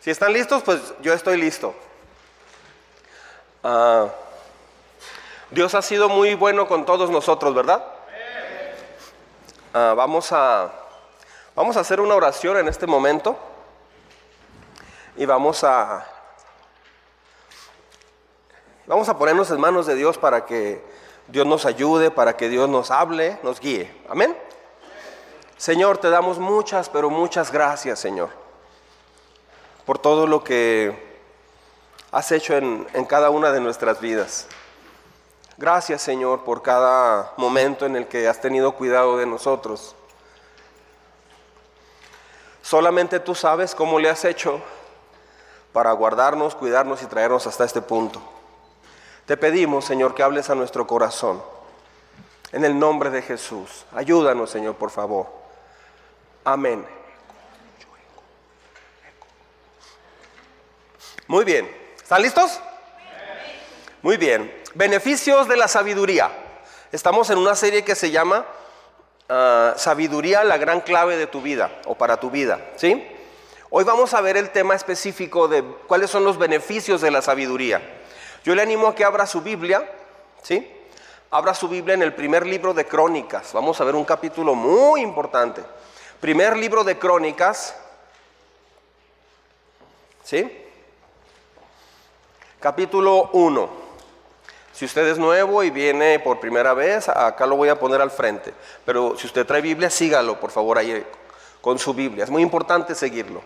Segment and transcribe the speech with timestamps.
[0.00, 1.74] Si están listos, pues yo estoy listo.
[3.62, 4.06] Ah,
[5.50, 7.84] Dios ha sido muy bueno con todos nosotros, ¿verdad?
[9.74, 10.70] Ah, vamos, a,
[11.54, 13.36] vamos a hacer una oración en este momento
[15.16, 16.06] y vamos a,
[18.86, 20.82] vamos a ponernos en manos de Dios para que
[21.26, 23.94] Dios nos ayude, para que Dios nos hable, nos guíe.
[24.08, 24.36] Amén.
[25.58, 28.30] Señor, te damos muchas, pero muchas gracias, Señor,
[29.88, 30.94] por todo lo que
[32.12, 34.46] has hecho en, en cada una de nuestras vidas.
[35.56, 39.96] Gracias, Señor, por cada momento en el que has tenido cuidado de nosotros.
[42.60, 44.60] Solamente tú sabes cómo le has hecho
[45.72, 48.20] para guardarnos, cuidarnos y traernos hasta este punto.
[49.24, 51.42] Te pedimos, Señor, que hables a nuestro corazón.
[52.52, 53.86] En el nombre de Jesús.
[53.94, 55.28] Ayúdanos, Señor, por favor.
[56.44, 56.97] Amén.
[61.28, 61.70] Muy bien.
[62.02, 62.58] ¿Están listos?
[64.00, 64.50] Muy bien.
[64.74, 66.30] Beneficios de la sabiduría.
[66.90, 68.46] Estamos en una serie que se llama
[69.28, 72.70] ah, Sabiduría, la gran clave de tu vida o para tu vida.
[72.76, 73.06] ¿Sí?
[73.68, 77.82] Hoy vamos a ver el tema específico de cuáles son los beneficios de la sabiduría.
[78.42, 79.86] Yo le animo a que abra su Biblia,
[80.42, 80.66] ¿sí?
[81.30, 83.52] Abra su Biblia en el primer libro de Crónicas.
[83.52, 85.62] Vamos a ver un capítulo muy importante.
[86.22, 87.76] Primer libro de Crónicas,
[90.24, 90.64] ¿sí?
[92.60, 93.68] Capítulo 1.
[94.72, 98.10] Si usted es nuevo y viene por primera vez, acá lo voy a poner al
[98.10, 98.52] frente.
[98.84, 101.06] Pero si usted trae Biblia, sígalo, por favor, ahí
[101.60, 102.24] con su Biblia.
[102.24, 103.42] Es muy importante seguirlo.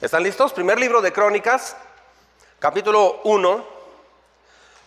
[0.00, 0.52] ¿Están listos?
[0.52, 1.76] Primer libro de Crónicas,
[2.58, 3.64] capítulo 1.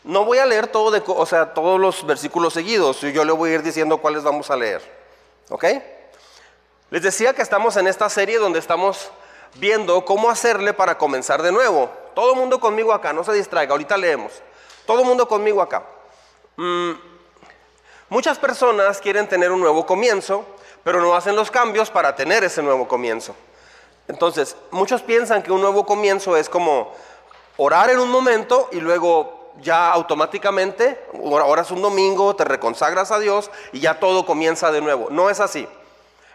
[0.04, 3.54] No voy a leer todo o sea, todos los versículos seguidos, yo le voy a
[3.54, 4.82] ir diciendo cuáles vamos a leer.
[5.50, 5.64] ¿Ok?
[6.90, 9.10] Les decía que estamos en esta serie donde estamos
[9.56, 12.05] viendo cómo hacerle para comenzar de nuevo.
[12.16, 14.32] Todo el mundo conmigo acá, no se distraiga, ahorita leemos.
[14.86, 15.84] Todo el mundo conmigo acá.
[16.56, 16.92] Mm,
[18.09, 20.46] muchas personas quieren tener un nuevo comienzo,
[20.84, 23.36] pero no hacen los cambios para tener ese nuevo comienzo.
[24.08, 26.94] Entonces, muchos piensan que un nuevo comienzo es como
[27.58, 33.20] orar en un momento y luego ya automáticamente, ahora es un domingo, te reconsagras a
[33.20, 35.08] Dios y ya todo comienza de nuevo.
[35.09, 35.68] No es así.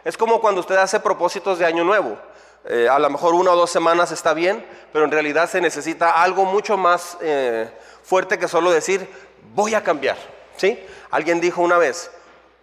[0.04, 2.16] Es como cuando usted hace propósitos de año nuevo.
[2.66, 6.22] Eh, a lo mejor una o dos semanas está bien, pero en realidad se necesita
[6.22, 7.70] algo mucho más eh,
[8.02, 9.08] fuerte que solo decir,
[9.54, 10.18] voy a cambiar.
[10.56, 10.78] ¿sí?
[11.10, 12.10] Alguien dijo una vez,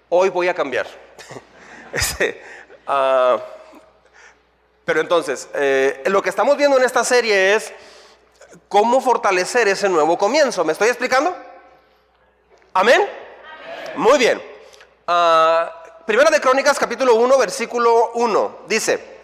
[0.09, 0.87] hoy voy a cambiar.
[1.93, 2.43] Este,
[2.85, 3.37] ah,
[4.83, 7.73] pero entonces, eh, lo que estamos viendo en esta serie es
[8.67, 10.65] cómo fortalecer ese nuevo comienzo.
[10.65, 11.33] ¿Me estoy explicando?
[12.73, 13.07] ¿Amén?
[13.95, 14.41] Muy bien.
[15.07, 18.59] Ah, primera de Crónicas, capítulo 1, versículo 1.
[18.67, 19.16] Dice.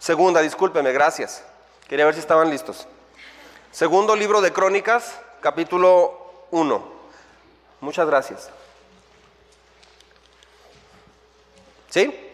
[0.00, 1.44] Segunda, discúlpeme, gracias.
[1.86, 2.88] Quería ver si estaban listos.
[3.70, 6.92] Segundo libro de Crónicas, capítulo 1.
[7.82, 8.48] Muchas gracias.
[11.90, 12.32] ¿Sí?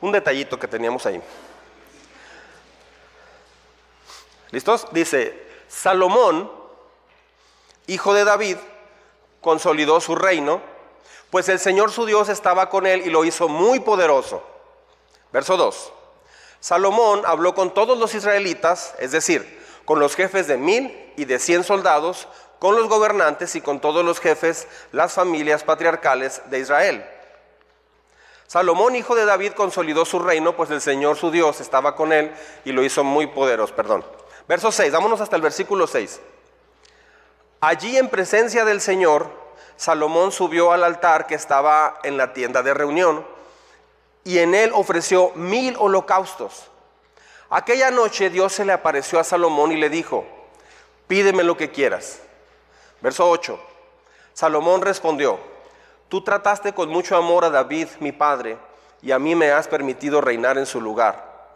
[0.00, 1.22] Un detallito que teníamos ahí.
[4.50, 4.88] ¿Listos?
[4.90, 6.50] Dice, Salomón,
[7.86, 8.56] hijo de David,
[9.40, 10.60] consolidó su reino,
[11.30, 14.57] pues el Señor su Dios estaba con él y lo hizo muy poderoso.
[15.32, 15.92] Verso 2.
[16.60, 21.38] Salomón habló con todos los israelitas, es decir, con los jefes de mil y de
[21.38, 22.28] cien soldados,
[22.58, 27.06] con los gobernantes y con todos los jefes, las familias patriarcales de Israel
[28.48, 32.32] Salomón, hijo de David, consolidó su reino, pues el Señor su Dios estaba con él
[32.64, 33.74] y lo hizo muy poderoso.
[33.74, 34.02] Perdón.
[34.48, 36.18] Verso 6, vámonos hasta el versículo 6.
[37.60, 39.30] Allí en presencia del Señor,
[39.76, 43.26] Salomón subió al altar que estaba en la tienda de reunión
[44.28, 46.66] y en él ofreció mil holocaustos.
[47.48, 50.26] Aquella noche Dios se le apareció a Salomón y le dijo,
[51.06, 52.20] pídeme lo que quieras.
[53.00, 53.58] Verso 8.
[54.34, 55.38] Salomón respondió,
[56.10, 58.58] Tú trataste con mucho amor a David, mi padre,
[59.00, 61.48] y a mí me has permitido reinar en su lugar.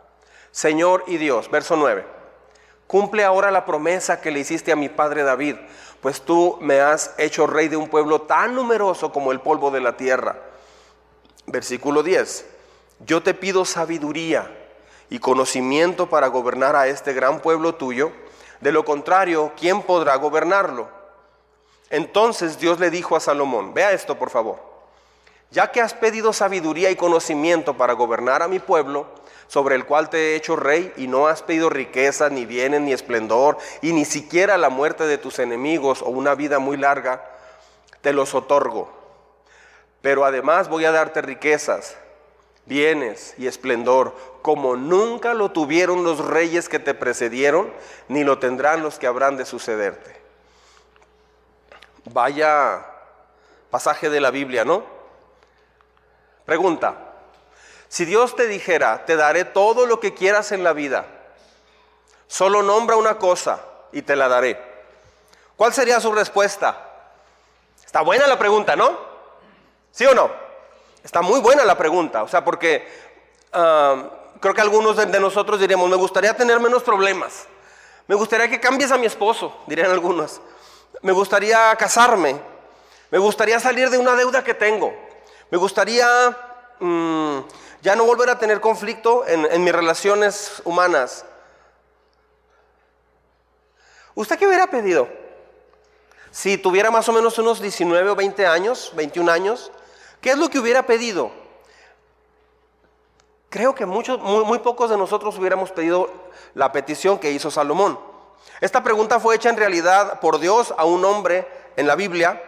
[0.50, 2.06] Señor y Dios, verso 9,
[2.86, 5.56] cumple ahora la promesa que le hiciste a mi padre David,
[6.00, 9.82] pues tú me has hecho rey de un pueblo tan numeroso como el polvo de
[9.82, 10.36] la tierra.
[11.44, 12.46] Versículo 10,
[13.06, 14.50] yo te pido sabiduría
[15.10, 18.12] y conocimiento para gobernar a este gran pueblo tuyo,
[18.60, 20.88] de lo contrario, ¿quién podrá gobernarlo?
[21.90, 24.58] Entonces Dios le dijo a Salomón, vea esto por favor,
[25.50, 29.06] ya que has pedido sabiduría y conocimiento para gobernar a mi pueblo,
[29.48, 32.94] sobre el cual te he hecho rey, y no has pedido riqueza, ni bienes, ni
[32.94, 37.22] esplendor, y ni siquiera la muerte de tus enemigos o una vida muy larga,
[38.00, 38.90] te los otorgo.
[40.00, 41.98] Pero además voy a darte riquezas,
[42.66, 47.72] bienes y esplendor, como nunca lo tuvieron los reyes que te precedieron,
[48.08, 50.20] ni lo tendrán los que habrán de sucederte.
[52.04, 52.84] Vaya
[53.70, 54.84] pasaje de la Biblia, ¿no?
[56.44, 56.96] Pregunta,
[57.88, 61.06] si Dios te dijera, te daré todo lo que quieras en la vida,
[62.26, 64.60] solo nombra una cosa y te la daré,
[65.56, 66.88] ¿cuál sería su respuesta?
[67.84, 68.98] Está buena la pregunta, ¿no?
[69.90, 70.41] ¿Sí o no?
[71.04, 72.86] Está muy buena la pregunta, o sea, porque
[73.52, 74.08] ah,
[74.40, 77.46] creo que algunos de, nosotros diríamos, me gustaría tener menos problemas,
[78.06, 80.40] me gustaría que cambies a mi esposo, dirían algunos,
[81.00, 82.40] me gustaría casarme,
[83.10, 84.94] me gustaría salir de una deuda que tengo,
[85.50, 86.06] me gustaría
[86.78, 87.38] mm,
[87.82, 91.24] ya no volver a tener conflicto en, en mis relaciones humanas.
[94.14, 95.08] ¿Usted qué hubiera pedido?
[96.30, 99.72] Si tuviera más o menos unos 19 o 20 años, 21 años,
[100.22, 101.30] ¿qué es lo que hubiera pedido?
[103.50, 106.10] Creo que muchos, muy, pocos de nosotros hubiéramos pedido
[106.54, 107.98] la petición que hizo Salomón.
[108.62, 111.46] Esta pregunta fue hecha en realidad por Dios a un hombre
[111.76, 112.42] en la Biblia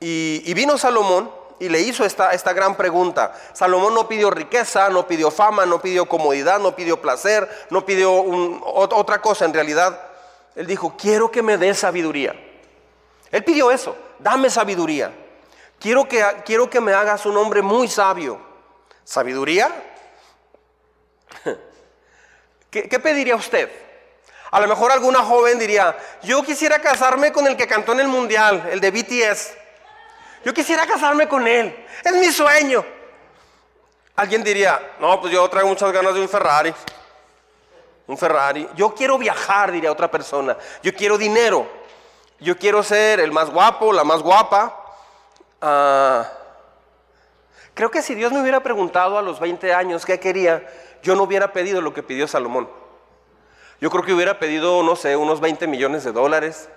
[0.00, 1.30] y, vino Salomón
[1.60, 3.32] y le hizo esta, esta gran pregunta.
[3.52, 8.12] Salomón no pidió riqueza, no pidió fama, no pidió comodidad, no pidió placer, no pidió
[8.64, 9.44] otra cosa.
[9.44, 10.00] En realidad,
[10.56, 12.34] él dijo, quiero que me dé sabiduría.
[13.30, 15.12] Él pidió eso, dame sabiduría.
[15.84, 18.40] Quiero que, quiero que me hagas un hombre muy sabio.
[19.04, 19.70] ¿Sabiduría?
[22.70, 23.70] ¿Qué, ¿Qué pediría usted?
[24.50, 28.08] A lo mejor alguna joven diría, yo quisiera casarme con el que cantó en el
[28.08, 29.52] mundial, el de BTS.
[30.42, 31.86] Yo quisiera casarme con él.
[32.02, 32.82] Es mi sueño.
[34.16, 36.74] Alguien diría, no, pues yo traigo muchas ganas de un Ferrari.
[38.06, 38.66] Un Ferrari.
[38.74, 40.56] Yo quiero viajar, diría otra persona.
[40.82, 41.84] Yo quiero dinero
[42.40, 44.83] yo quiero ser el más guapo, la más guapa.
[45.66, 46.30] Ah,
[47.72, 50.62] creo que si Dios me hubiera preguntado a los 20 años qué quería,
[51.02, 52.68] yo no hubiera pedido lo que pidió Salomón.
[53.80, 56.68] Yo creo que hubiera pedido, no sé, unos 20 millones de dólares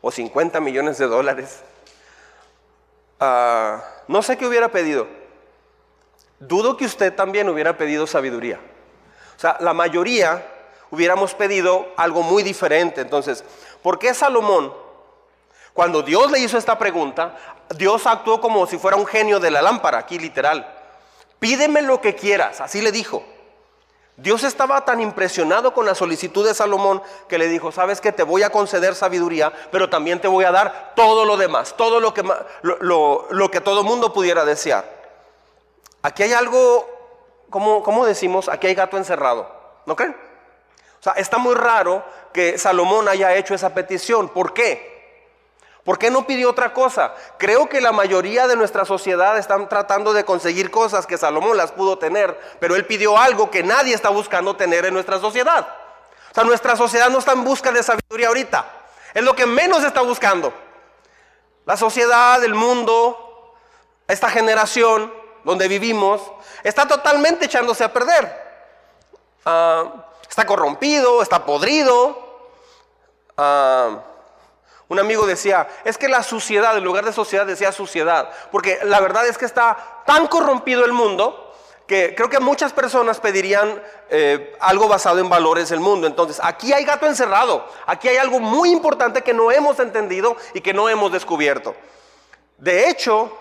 [0.00, 1.62] o 50 millones de dólares.
[3.20, 5.06] Ah, no sé qué hubiera pedido.
[6.40, 8.58] Dudo que usted también hubiera pedido sabiduría.
[9.36, 10.44] O sea, la mayoría
[10.90, 13.00] hubiéramos pedido algo muy diferente.
[13.00, 13.44] Entonces,
[13.80, 14.72] ¿por qué Salomón
[15.78, 17.36] cuando Dios le hizo esta pregunta,
[17.76, 20.66] Dios actuó como si fuera un genio de la lámpara, aquí literal.
[21.38, 23.22] Pídeme lo que quieras, así le dijo.
[24.16, 28.24] Dios estaba tan impresionado con la solicitud de Salomón que le dijo, sabes que te
[28.24, 32.12] voy a conceder sabiduría, pero también te voy a dar todo lo demás, todo lo
[32.12, 32.24] que,
[32.62, 34.84] lo, lo, que todo mundo pudiera desear.
[36.02, 36.90] Aquí hay algo,
[37.50, 38.48] como ¿cómo decimos?
[38.48, 39.48] Aquí hay gato encerrado,
[39.86, 40.16] ¿no creen?
[40.98, 42.02] O sea, está muy raro
[42.32, 44.28] que Salomón haya hecho esa petición.
[44.30, 44.97] ¿Por qué?
[45.88, 47.14] ¿Por qué no pidió otra cosa?
[47.38, 51.72] Creo que la mayoría de nuestra sociedad están tratando de conseguir cosas que Salomón las
[51.72, 55.66] pudo tener, pero él pidió algo que nadie está buscando tener en nuestra sociedad.
[56.30, 58.66] O sea, nuestra sociedad no está en busca de sabiduría ahorita.
[59.14, 60.52] Es lo que menos está buscando.
[61.64, 63.54] La sociedad, el mundo,
[64.08, 65.10] esta generación
[65.42, 66.20] donde vivimos,
[66.64, 68.30] está totalmente echándose a perder.
[69.46, 72.42] Ah, está corrompido, está podrido.
[73.38, 74.02] Ah,
[74.88, 79.00] un amigo decía, es que la suciedad, en lugar de sociedad decía suciedad, porque la
[79.00, 81.44] verdad es que está tan corrompido el mundo
[81.86, 86.06] que creo que muchas personas pedirían eh, algo basado en valores del mundo.
[86.06, 90.60] Entonces, aquí hay gato encerrado, aquí hay algo muy importante que no hemos entendido y
[90.60, 91.74] que no hemos descubierto.
[92.58, 93.32] De hecho,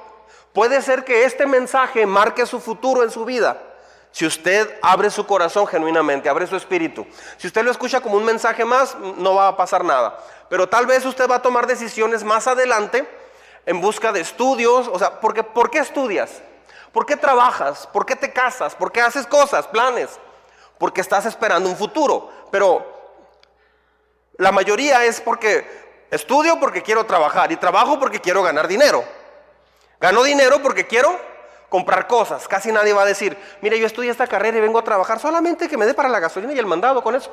[0.54, 3.58] puede ser que este mensaje marque su futuro en su vida.
[4.12, 7.06] Si usted abre su corazón genuinamente, abre su espíritu.
[7.38, 10.18] Si usted lo escucha como un mensaje más, no va a pasar nada.
[10.50, 13.08] Pero tal vez usted va a tomar decisiones más adelante
[13.66, 14.88] en busca de estudios.
[14.88, 16.42] O sea, porque, ¿por qué estudias?
[16.92, 17.88] ¿Por qué trabajas?
[17.88, 18.76] ¿Por qué te casas?
[18.76, 20.20] ¿Por qué haces cosas, planes?
[20.78, 22.30] Porque estás esperando un futuro.
[22.52, 22.86] Pero
[24.38, 29.04] la mayoría es porque estudio porque quiero trabajar y trabajo porque quiero ganar dinero.
[30.00, 31.20] Gano dinero porque quiero
[31.70, 32.48] comprar cosas.
[32.48, 35.68] Casi nadie va a decir, mire, yo estudié esta carrera y vengo a trabajar solamente
[35.68, 37.32] que me dé para la gasolina y el mandado con eso.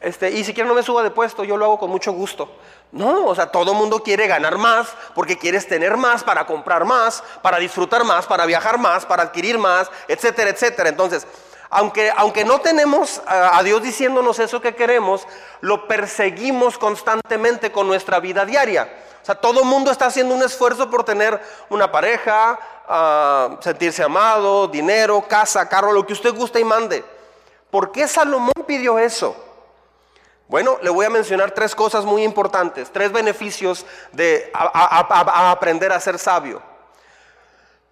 [0.00, 2.50] Este, y si quiere no me suba de puesto, yo lo hago con mucho gusto.
[2.92, 7.22] No, o sea, todo mundo quiere ganar más porque quieres tener más para comprar más,
[7.42, 10.88] para disfrutar más, para viajar más, para adquirir más, etcétera, etcétera.
[10.88, 11.26] Entonces,
[11.70, 15.26] aunque, aunque no tenemos a, Dios diciéndonos eso que queremos,
[15.60, 18.88] lo perseguimos constantemente con nuestra vida diaria.
[19.22, 24.68] O sea, todo mundo está haciendo un esfuerzo por tener una pareja, uh, sentirse amado,
[24.68, 27.04] dinero, casa, carro, lo que usted guste y mande.
[27.70, 29.36] ¿Por qué Salomón pidió eso?
[30.48, 36.18] Bueno, le voy a mencionar tres cosas muy importantes, tres beneficios de aprender a ser
[36.18, 36.62] sabio.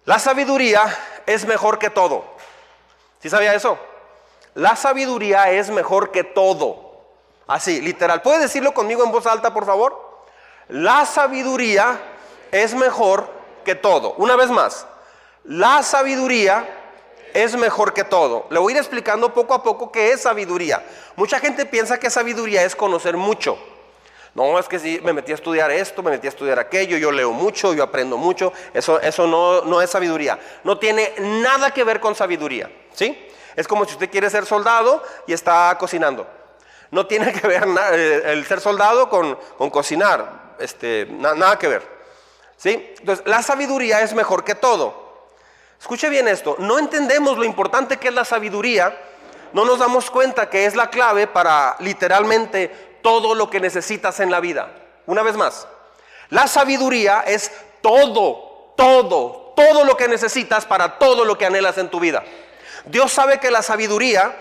[0.05, 0.83] La sabiduría
[1.25, 2.23] es mejor que todo.
[3.21, 3.77] ¿Sí sabía eso?
[4.53, 7.03] La sabiduría es mejor que todo.
[7.47, 8.21] Así, literal.
[8.21, 10.23] ¿Puede decirlo conmigo en voz alta, por favor?
[10.69, 11.99] La sabiduría
[12.51, 13.27] es mejor
[13.65, 14.13] que todo.
[14.13, 14.87] Una vez más,
[15.43, 16.84] la sabiduría
[17.35, 18.47] es mejor que todo.
[18.49, 20.83] Le voy a ir explicando poco a poco qué es sabiduría.
[21.17, 23.57] Mucha gente piensa que sabiduría es conocer mucho.
[24.33, 27.11] No, es que si me metí a estudiar esto, me metí a estudiar aquello, yo
[27.11, 28.53] leo mucho, yo aprendo mucho.
[28.73, 30.39] Eso, eso no, no es sabiduría.
[30.63, 32.71] No tiene nada que ver con sabiduría.
[32.93, 33.27] ¿Sí?
[33.57, 36.25] Es como si usted quiere ser soldado y está cocinando.
[36.91, 39.37] No tiene que ver eh, el ser soldado con,
[39.69, 40.55] cocinar.
[40.57, 41.95] Este, nada que ver.
[42.55, 42.93] ¿Sí?
[42.99, 45.04] Entonces, la sabiduría es mejor que todo.
[45.79, 46.55] Escuche bien esto.
[46.59, 48.97] No entendemos lo importante que es la sabiduría.
[49.53, 54.31] No nos damos cuenta que es la clave para literalmente todo lo que necesitas en
[54.31, 54.71] la vida.
[55.05, 55.67] Una vez más,
[56.29, 57.51] la sabiduría es
[57.81, 62.23] todo, todo, todo lo que necesitas para todo lo que anhelas en tu vida.
[62.85, 64.35] Dios sabe que la sabiduría,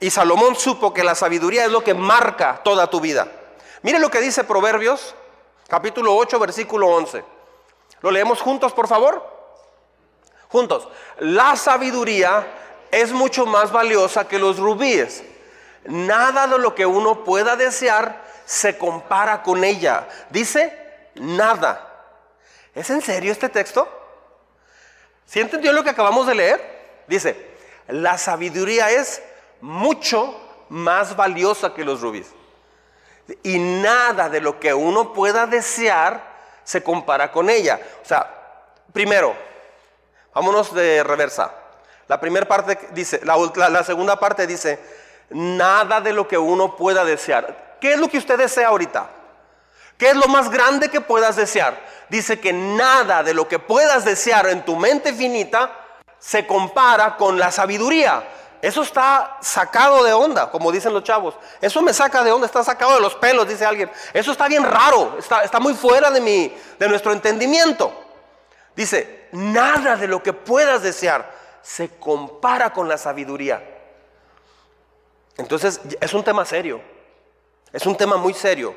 [0.00, 3.26] y Salomón supo que la sabiduría es lo que marca toda tu vida.
[3.82, 5.14] Mire lo que dice Proverbios,
[5.68, 7.24] capítulo 8, versículo 11.
[8.00, 9.33] ¿Lo leemos juntos, por favor?
[10.54, 10.86] Juntos.
[11.18, 12.46] La sabiduría
[12.92, 15.24] es mucho más valiosa que los rubíes
[15.86, 20.06] Nada de lo que uno pueda desear se compara con ella.
[20.30, 21.90] Dice, nada.
[22.72, 23.88] ¿Es en serio este texto?
[25.26, 27.02] ¿Sí entendió lo que acabamos de leer?
[27.08, 27.56] Dice,
[27.88, 29.24] la sabiduría es
[29.60, 32.28] mucho más valiosa que los rubíes.
[33.42, 36.22] Y nada de lo que uno pueda desear
[36.62, 37.80] se compara con ella.
[38.04, 39.34] O sea, primero,
[40.34, 41.52] vámonos de reversa.
[42.08, 44.78] La primera parte dice, la segunda parte dice,
[45.30, 47.76] nada de lo que uno pueda desear.
[47.80, 49.08] ¿Qué es lo que usted desea ahorita?
[49.96, 51.80] ¿Qué es lo más grande que puedas desear?
[52.08, 55.70] Dice que nada de lo que puedas desear en tu mente finita
[56.18, 58.24] se compara con la sabiduría.
[58.60, 61.34] Eso está sacado de onda, como dicen los chavos.
[61.60, 63.90] Eso me saca de onda, está sacado de los pelos, dice alguien.
[64.12, 67.92] Eso está bien raro, está, muy fuera de, de nuestro entendimiento.
[68.74, 73.62] Dice, nada de lo que puedas desear se compara con la sabiduría.
[75.36, 76.80] Entonces es un tema serio,
[77.72, 78.74] es un tema muy serio.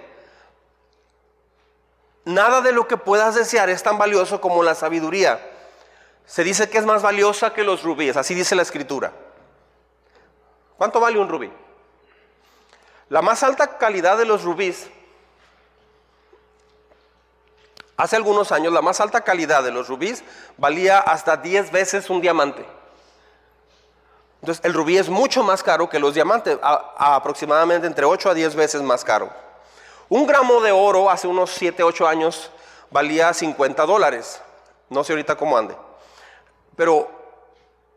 [2.26, 5.40] Nada de lo que puedas desear es tan valioso como la sabiduría.
[6.26, 9.14] Se dice que es más valiosa que los rubíes, así dice la escritura.
[10.76, 11.52] ¿Cuánto vale un rubí?
[13.10, 14.90] La más alta calidad de los rubíes,
[17.98, 20.24] hace algunos años, la más alta calidad de los rubíes
[20.58, 22.66] valía hasta 10 veces un diamante.
[24.42, 28.56] Entonces, el rubí es mucho más caro que los diamantes, aproximadamente entre 8 a 10
[28.56, 29.30] veces más caro.
[30.10, 32.52] Un gramo de oro hace unos 7, 8 años
[32.92, 34.42] valía 50 dólares.
[34.90, 35.76] No sé ahorita cómo ande.
[36.76, 37.10] Pero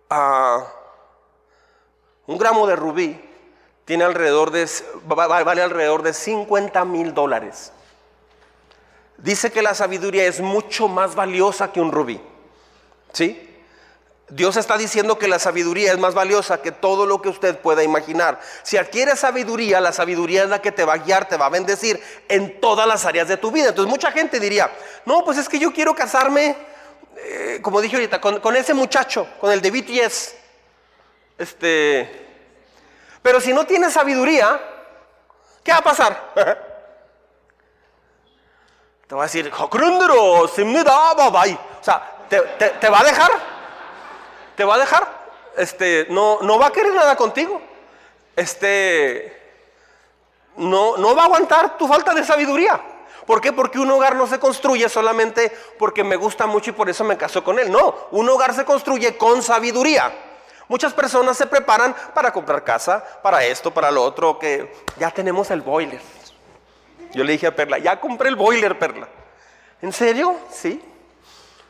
[0.09, 0.65] ah,
[2.27, 3.31] un gramo de rubí
[3.85, 4.69] tiene alrededor de,
[5.05, 7.73] vale alrededor de 50 mil dólares.
[9.23, 12.21] Dice que la sabiduría es mucho más valiosa que un rubí.
[13.13, 13.47] ¿Sí?
[14.31, 17.83] Dios está diciendo que la sabiduría es más valiosa que todo lo que usted pueda
[17.83, 18.41] imaginar.
[18.63, 21.51] Si adquiere sabiduría, la sabiduría es la que te va a guiar, te va a
[21.51, 23.71] bendecir en todas las áreas de tu vida.
[23.71, 24.71] Entonces mucha gente diría,
[25.05, 26.57] no, pues es que yo quiero casarme,
[27.17, 30.35] eh, como dije ahorita, con, ese muchacho, con el de BTS.
[31.37, 32.29] Este,
[33.23, 34.61] pero si no tienes sabiduría,
[35.65, 36.67] ¿qué va a pasar?
[39.11, 40.49] te va a decir, o
[41.83, 43.31] sea, te va a dejar
[44.61, 45.09] te va a dejar,
[45.57, 47.63] este, no, no va a querer nada contigo,
[48.37, 49.41] este,
[50.59, 52.79] no, no va a aguantar tu falta de sabiduría.
[53.25, 53.55] ¿Por qué?
[53.55, 57.17] Porque un hogar no se construye solamente porque me gusta mucho y por eso me
[57.17, 57.73] caso con él.
[57.73, 60.13] No, un hogar se construye con sabiduría.
[60.69, 65.51] Muchas personas se preparan para comprar casa, para esto, para lo otro, que ya tenemos
[65.51, 66.03] el boiler.
[67.13, 69.09] Yo le dije a Perla, ya compré el boiler, Perla.
[69.83, 70.37] ¿En serio?
[70.51, 70.83] Sí.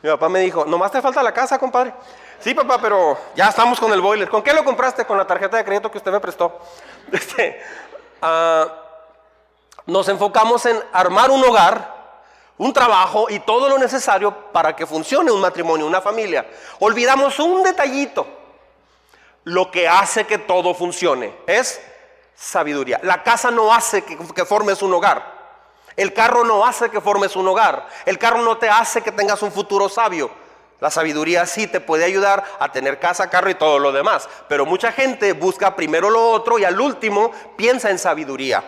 [0.01, 1.93] Mi papá me dijo, nomás te falta la casa, compadre.
[2.39, 4.27] Sí, papá, pero ya estamos con el boiler.
[4.27, 5.05] ¿Con qué lo compraste?
[5.05, 6.59] Con la tarjeta de crédito que usted me prestó.
[7.11, 7.61] Este,
[8.21, 8.67] ah,
[9.85, 11.93] nos enfocamos en armar un hogar,
[12.57, 16.47] un trabajo y todo lo necesario para que funcione un matrimonio, una familia.
[16.79, 18.25] Olvidamos un detallito.
[19.43, 21.81] Lo que hace que todo funcione es
[22.41, 22.99] sabiduría.
[23.03, 25.39] La casa no hace que, formes un hogar.
[25.95, 27.87] El carro no hace que formes un hogar.
[28.05, 30.31] El carro no te hace que tengas un futuro sabio.
[30.79, 34.27] La sabiduría sí te puede ayudar a tener casa, carro y todo lo demás.
[34.47, 38.63] Pero mucha gente busca primero lo otro y al último piensa en sabiduría.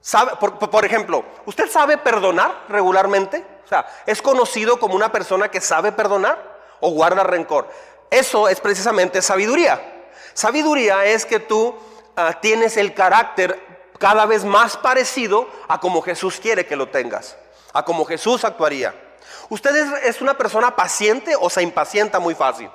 [0.00, 3.46] ¿Sabe, por, ejemplo, ¿usted sabe perdonar regularmente?
[3.64, 6.52] O sea, ¿es conocido como una persona que sabe perdonar?
[6.82, 7.68] o guarda rencor.
[8.10, 9.80] Eso es precisamente sabiduría.
[10.34, 11.74] Sabiduría es que tú
[12.16, 17.36] ah, tienes el carácter cada vez más parecido a como Jesús quiere que lo tengas,
[17.72, 18.94] a como Jesús actuaría.
[19.48, 22.70] ¿Usted es, una persona paciente o se impacienta muy fácil?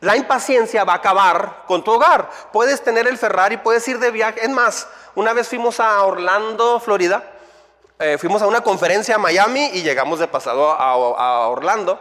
[0.00, 2.30] La impaciencia va a acabar con tu hogar.
[2.52, 4.44] Puedes tener el Ferrari, puedes ir de viaje.
[4.44, 7.24] Es más, una vez fuimos a Orlando, Florida.
[7.98, 11.98] Eh, fuimos a una conferencia a Miami y llegamos de pasado a Orlando.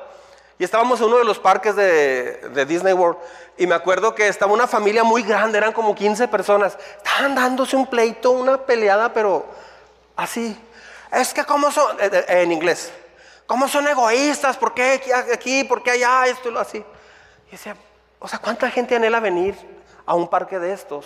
[0.58, 3.18] Y estábamos en uno de los parques de, Disney World.
[3.58, 6.78] Y me acuerdo que estaba una familia muy grande, eran como 15 personas.
[6.98, 9.46] Estaban dándose un pleito, una peleada, pero
[10.16, 10.58] así.
[11.12, 12.92] Es que como son, eh, eh, en inglés,
[13.46, 14.56] ¿cómo son egoístas?
[14.58, 15.02] ¿Por qué
[15.34, 15.64] aquí?
[15.66, 16.26] ¿Por qué allá?
[16.28, 16.84] Esto y lo así.
[17.48, 17.76] Y decía,
[18.20, 19.56] o sea, ¿cuánta gente anhela venir
[20.06, 21.06] a un parque de estos?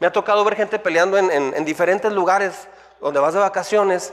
[0.00, 2.68] Me ha tocado ver gente peleando en, en diferentes lugares
[3.00, 4.12] donde vas de vacaciones,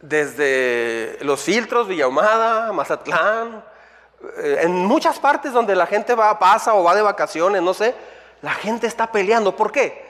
[0.00, 3.64] desde los filtros, Villahumada, Mazatlán,
[4.36, 7.94] en muchas partes donde la gente va, pasa o va de vacaciones, no sé,
[8.42, 9.56] la gente está peleando.
[9.56, 10.04] ¿Por qué?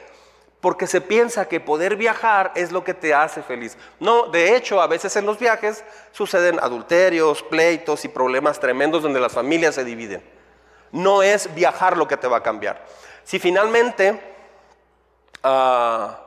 [0.60, 3.76] Porque se piensa que poder viajar es lo que te hace feliz.
[4.00, 9.20] No, de hecho, a veces en los viajes suceden adulterios, pleitos y problemas tremendos donde
[9.20, 10.22] las familias se dividen.
[10.90, 12.84] No es viajar lo que te va a cambiar.
[13.24, 14.20] Si finalmente
[15.42, 16.20] ah,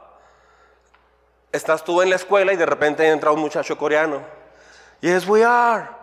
[1.51, 4.22] estás tú en la escuela y de repente entra un muchacho coreano,
[5.01, 5.96] yes, we are.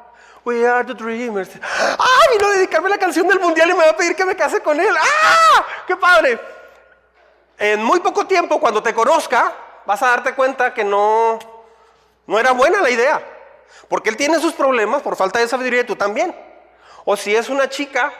[0.44, 1.48] We are the dreamers.
[1.62, 2.26] ¡Ah!
[2.32, 4.60] Vino a dedicarme la canción del mundial y me va a pedir que me case
[4.60, 4.94] con él.
[4.94, 5.64] ¡Ah!
[5.86, 6.38] ¡Qué padre!
[7.58, 9.54] En muy poco tiempo, cuando te conozca,
[9.86, 11.38] vas a darte cuenta que no,
[12.26, 13.22] no era buena la idea.
[13.88, 16.34] Porque él tiene sus problemas por falta de sabiduría y tú también.
[17.04, 18.12] O si es una chica,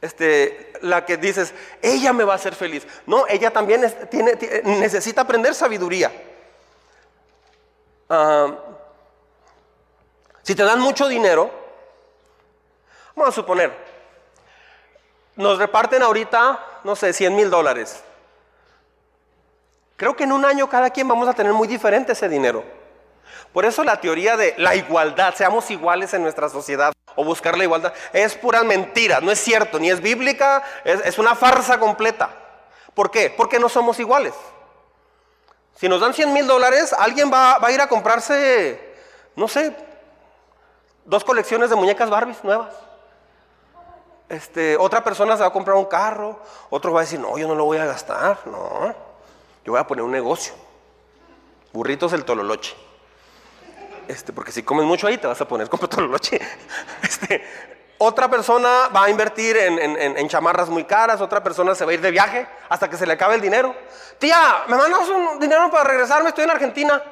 [0.00, 2.86] este, la que dices, ella me va a hacer feliz.
[3.06, 6.12] No, ella también tiene, necesita aprender sabiduría.
[8.08, 8.52] Ah,
[10.42, 11.50] si te dan mucho dinero,
[13.14, 13.72] vamos a suponer,
[15.36, 18.02] nos reparten ahorita, no sé, 100 mil dólares.
[19.96, 22.64] Creo que en un año cada quien vamos a tener muy diferente ese dinero.
[23.52, 27.64] Por eso la teoría de la igualdad, seamos iguales en nuestra sociedad o buscar la
[27.64, 32.30] igualdad, es pura mentira, no es cierto, ni es bíblica, es, una farsa completa.
[32.94, 33.30] ¿Por qué?
[33.30, 34.34] Porque no somos iguales.
[35.76, 38.80] Si nos dan 100 mil dólares, alguien va, va a ir a comprarse,
[39.36, 39.74] no sé,
[41.04, 42.74] dos colecciones de muñecas Barbies nuevas.
[44.28, 47.46] Este, otra persona se va a comprar un carro, otro va a decir, no, yo
[47.46, 48.94] no lo voy a gastar, no,
[49.64, 50.54] yo voy a poner un negocio.
[51.72, 52.74] Burritos el tololoche.
[54.08, 56.40] Este, porque si comes mucho ahí te vas a poner como tololoche.
[57.02, 57.44] Este,
[57.98, 61.94] otra persona va a invertir en, en, chamarras muy caras, otra persona se va a
[61.94, 63.74] ir de viaje hasta que se le acabe el dinero.
[64.18, 66.30] Tía, ¿me mandas un dinero para regresarme?
[66.30, 67.02] Estoy en Argentina.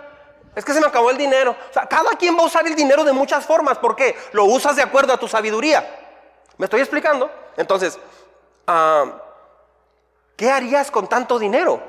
[0.55, 1.57] Es que se me acabó el dinero.
[1.71, 3.79] O sea, cada quien va a usar el dinero de muchas formas.
[3.79, 4.17] ¿Por qué?
[4.33, 5.99] Lo usas de acuerdo a tu sabiduría.
[6.59, 7.31] ¿Me estoy explicando?
[7.57, 7.99] Entonces,
[8.67, 9.05] ah,
[10.37, 11.81] ¿qué harías con tanto dinero?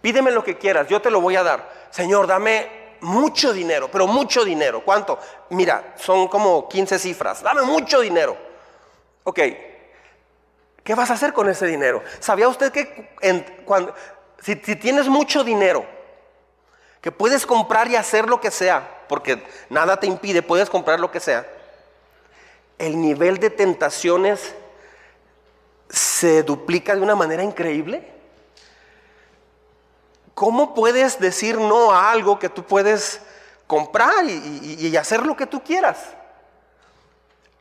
[0.00, 1.68] Pídeme lo que quieras, yo te lo voy a dar.
[1.90, 4.82] Señor, dame mucho dinero, pero mucho dinero.
[4.84, 5.18] ¿Cuánto?
[5.50, 7.42] Mira, son como 15 cifras.
[7.42, 8.36] Dame mucho dinero.
[9.24, 9.38] Ok,
[10.82, 12.02] ¿qué vas a hacer con ese dinero?
[12.20, 13.14] ¿Sabía usted que
[13.66, 13.94] cuando,
[14.40, 15.84] si tienes mucho dinero,
[17.00, 21.10] que puedes comprar y hacer lo que sea, porque nada te impide, puedes comprar lo
[21.10, 21.46] que sea,
[22.78, 24.54] el nivel de tentaciones
[25.88, 28.06] se duplica de una manera increíble.
[30.34, 33.20] ¿Cómo puedes decir no a algo que tú puedes
[33.66, 35.98] comprar y, hacer lo que tú quieras?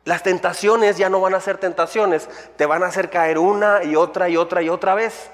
[0.06, 3.96] Las tentaciones ya no van a ser tentaciones, te van a hacer caer una y
[3.96, 5.30] otra y otra y otra vez.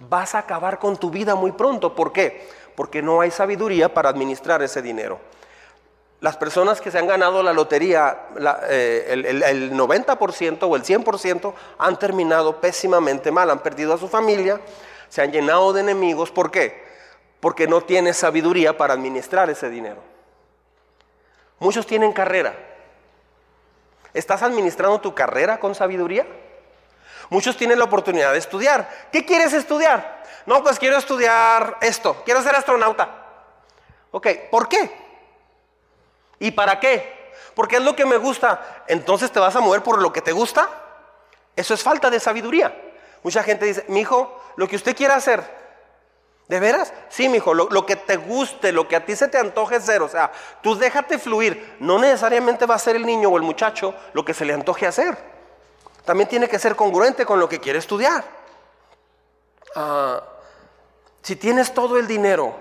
[0.00, 1.94] Vas a acabar con tu vida muy pronto.
[1.94, 2.48] ¿Por qué?
[2.76, 5.18] Porque no hay sabiduría para administrar ese dinero.
[6.20, 8.28] Las personas que se han ganado la lotería,
[8.68, 14.60] eh, el, 90% o el 100% han terminado pésimamente mal, han perdido a su familia,
[15.08, 16.30] se han llenado de enemigos.
[16.30, 16.84] ¿Por qué?
[17.40, 20.02] Porque no tiene sabiduría para administrar ese dinero.
[21.58, 22.54] Muchos tienen carrera.
[24.14, 26.26] ¿Estás administrando tu carrera con sabiduría?
[27.28, 28.88] Muchos tienen la oportunidad de estudiar.
[29.12, 30.15] ¿Qué quieres estudiar?
[30.46, 33.24] No, pues quiero estudiar esto, quiero ser astronauta.
[34.12, 34.90] Ok, ¿por qué?
[36.38, 37.32] ¿Y para qué?
[37.54, 38.84] Porque es lo que me gusta.
[38.86, 40.68] Entonces te vas a mover por lo que te gusta.
[41.56, 42.74] Eso es falta de sabiduría.
[43.22, 45.42] Mucha gente dice, mi hijo, lo que usted quiera hacer,
[46.48, 46.92] ¿de veras?
[47.08, 49.80] Sí, mi hijo, lo, lo, que te guste, lo que a ti se te antoje
[49.80, 50.02] ser.
[50.02, 50.30] O sea,
[50.62, 51.76] tú déjate fluir.
[51.80, 54.86] No necesariamente va a ser el niño o el muchacho lo que se le antoje
[54.86, 55.16] hacer.
[56.04, 58.22] También tiene que ser congruente con lo que quiere estudiar.
[59.74, 60.22] Ah,
[61.26, 62.54] si tienes todo el dinero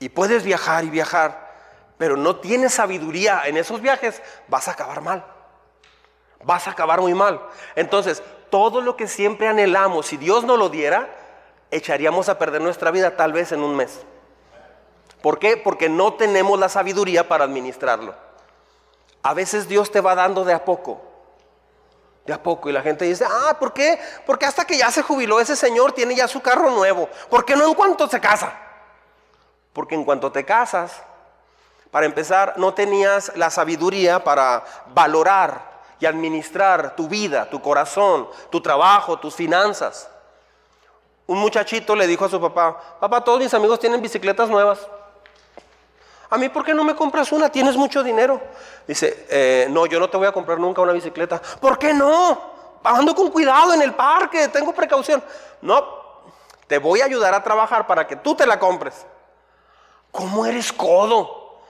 [0.00, 1.54] y puedes viajar y viajar,
[1.96, 5.24] pero no tienes sabiduría en esos viajes, vas a acabar mal.
[6.42, 7.40] Vas a acabar muy mal.
[7.76, 8.20] Entonces,
[8.50, 11.08] todo lo que siempre anhelamos, si Dios no lo diera,
[11.70, 14.00] echaríamos a perder nuestra vida tal vez en un mes.
[15.22, 15.56] ¿Por qué?
[15.56, 18.12] Porque no tenemos la sabiduría para administrarlo.
[19.22, 21.15] A veces Dios te va dando de a poco.
[22.26, 22.68] De a poco.
[22.68, 23.98] Y la gente dice, ah, ¿por qué?
[24.26, 27.08] Porque hasta que ya se jubiló ese señor tiene ya su carro nuevo.
[27.30, 28.52] ¿Por qué no en cuanto se casa?
[29.72, 31.02] Porque en cuanto te casas,
[31.90, 38.60] para empezar, no tenías la sabiduría para valorar y administrar tu vida, tu corazón, tu
[38.60, 40.08] trabajo, tus finanzas.
[41.26, 44.86] Un muchachito le dijo a su papá, papá, todos mis amigos tienen bicicletas nuevas.
[46.30, 47.50] A mí, ¿por qué no me compras una?
[47.50, 48.40] Tienes mucho dinero.
[48.86, 51.40] Dice, eh, no, yo no te voy a comprar nunca una bicicleta.
[51.60, 52.56] ¿Por qué no?
[52.82, 55.22] Ando con cuidado en el parque, tengo precaución.
[55.62, 55.84] No,
[56.66, 59.06] te voy a ayudar a trabajar para que tú te la compres.
[60.10, 61.60] ¿Cómo eres codo?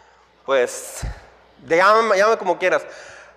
[0.45, 1.03] Pues,
[1.67, 2.83] llámame, llámame como quieras.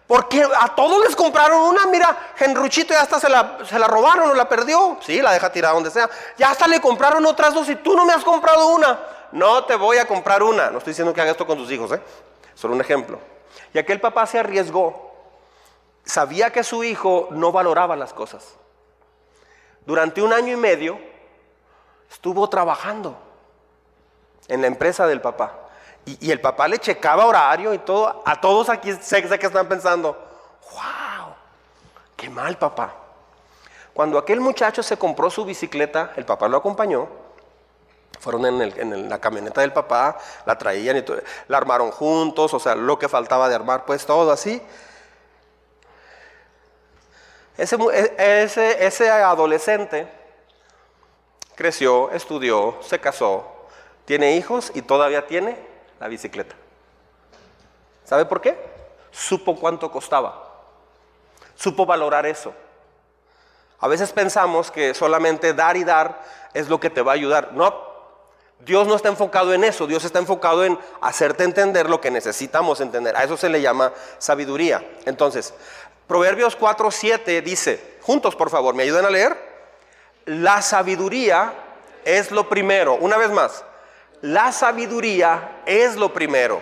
[0.08, 4.32] Porque a todos les compraron una, mira, Genruchito ya hasta se la, se la robaron
[4.32, 4.97] o la perdió.
[5.05, 6.10] Sí, la deja tirada donde sea.
[6.38, 8.99] Ya hasta le compraron otras dos y tú no me has comprado una.
[9.31, 10.69] No te voy a comprar una.
[10.69, 12.01] No estoy diciendo que haga esto con tus hijos, ¿eh?
[12.55, 13.19] Solo un ejemplo.
[13.73, 15.13] Y aquel papá se arriesgó.
[16.03, 18.55] Sabía que su hijo no valoraba las cosas.
[19.85, 20.99] Durante un año y medio
[22.09, 23.17] estuvo trabajando
[24.47, 25.53] en la empresa del papá.
[26.05, 28.23] Y, el papá le checaba horario y todo.
[28.25, 30.17] A todos aquí sé que están pensando,
[30.71, 31.33] wow,
[32.15, 32.95] qué mal papá.
[33.93, 37.07] Cuando aquel muchacho se compró su bicicleta, el papá lo acompañó.
[38.19, 41.05] Fueron en, la camioneta del papá, la traían y
[41.47, 44.62] la armaron juntos, o sea, lo que faltaba de armar, pues todo así.
[47.58, 47.77] Ese,
[48.17, 50.08] ese, ese adolescente
[51.55, 53.45] creció, estudió, se casó,
[54.05, 55.58] tiene hijos y todavía tiene
[55.99, 56.55] la bicicleta.
[58.05, 58.58] ¿Sabe por qué?
[59.12, 60.49] Supo cuánto costaba.
[61.55, 62.53] Supo valorar eso.
[63.79, 66.21] A veces pensamos que solamente dar y dar
[66.53, 67.53] es lo que te va a ayudar.
[67.53, 67.88] No,
[68.59, 72.81] Dios no está enfocado en eso, Dios está enfocado en hacerte entender lo que necesitamos
[72.81, 73.15] entender.
[73.15, 74.85] A eso se le llama sabiduría.
[75.05, 75.53] Entonces,
[76.07, 79.37] Proverbios 4, 7 dice, juntos por favor, ¿me ayudan a leer?
[80.25, 81.53] La sabiduría
[82.03, 82.95] es lo primero.
[82.95, 83.63] Una vez más,
[84.21, 86.61] la sabiduría es lo primero.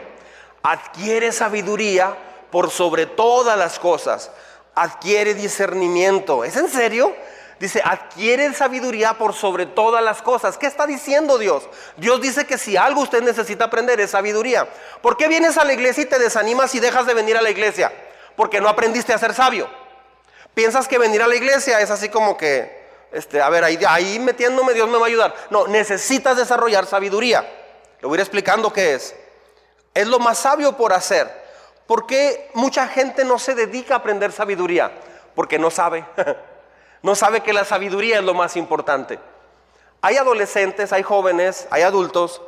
[0.62, 2.16] Adquiere sabiduría
[2.52, 4.32] por sobre todas las cosas.
[4.76, 6.44] Adquiere discernimiento.
[6.44, 7.16] ¿Es en serio?
[7.60, 10.58] Dice, adquiere sabiduría por sobre todas las cosas.
[10.58, 11.68] ¿Qué está diciendo Dios?
[11.98, 14.68] Dios dice que si algo usted necesita aprender es sabiduría.
[15.02, 17.50] ¿Por qué vienes a la iglesia y te desanimas y dejas de venir a la
[17.50, 17.92] iglesia?
[18.36, 19.68] Porque no aprendiste a ser sabio.
[20.54, 24.20] Piensas que venir a la iglesia es así como que este, a ver, ahí, ahí
[24.20, 25.36] metiéndome Dios me va a ayudar.
[25.50, 27.42] No, necesitas desarrollar sabiduría.
[28.02, 29.16] Le voy a ir explicando qué es.
[29.94, 31.28] Es lo más sabio por hacer.
[31.88, 34.92] ¿Por qué mucha gente no se dedica a aprender sabiduría?
[35.34, 36.06] Porque no sabe.
[37.04, 39.20] no sabe que la sabiduría es lo más importante.
[40.02, 42.42] Hay adolescentes, hay jóvenes, hay adultos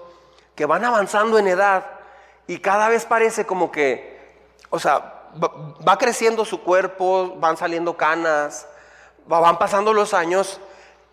[0.55, 1.85] que van avanzando en edad
[2.47, 4.19] y cada vez parece como que,
[4.69, 5.19] o sea,
[5.87, 8.67] va creciendo su cuerpo, van saliendo canas,
[9.25, 10.59] van pasando los años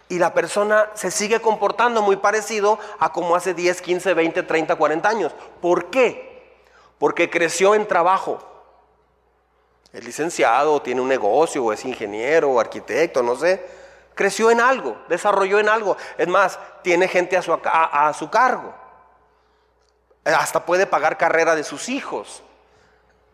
[0.08, 4.76] y la persona se sigue comportando muy parecido a como hace 10, 15, 20, 30,
[4.76, 5.32] 40 años.
[5.60, 6.56] ¿Por qué?
[6.98, 8.38] Porque creció en trabajo.
[9.96, 13.64] Es licenciado, tiene un negocio, o es ingeniero, o arquitecto, no sé.
[14.14, 15.96] Creció en algo, desarrolló en algo.
[16.18, 18.74] Es más, tiene gente a su, a su cargo.
[20.24, 22.42] Hasta puede pagar carrera de sus hijos.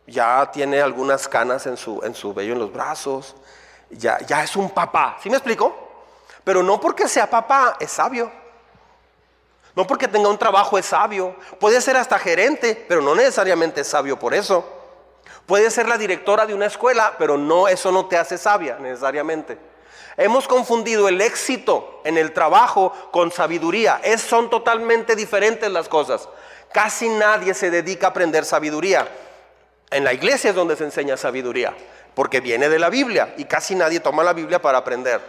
[0.07, 3.35] Ya tiene algunas canas en su, en su vello en los brazos
[3.93, 5.19] ya, ya es un papá.
[5.23, 5.77] ¿Sí me explico?
[6.45, 8.31] Pero no porque sea papá es sabio.
[9.75, 11.37] No porque tenga un trabajo es sabio.
[11.59, 14.82] Puede ser hasta gerente, pero no necesariamente es sabio por eso.
[15.47, 19.59] Puede ser la directora de una escuela, pero no eso no te hace sabia necesariamente.
[20.17, 24.01] Hemos confundido el éxito en el trabajo con sabiduría.
[24.05, 26.29] Es, son totalmente diferentes las cosas.
[26.73, 29.09] Casi nadie se dedica a aprender sabiduría.
[29.91, 31.75] En la iglesia es donde se enseña sabiduría
[32.15, 35.21] porque viene de la Biblia y casi nadie toma la Biblia para aprender.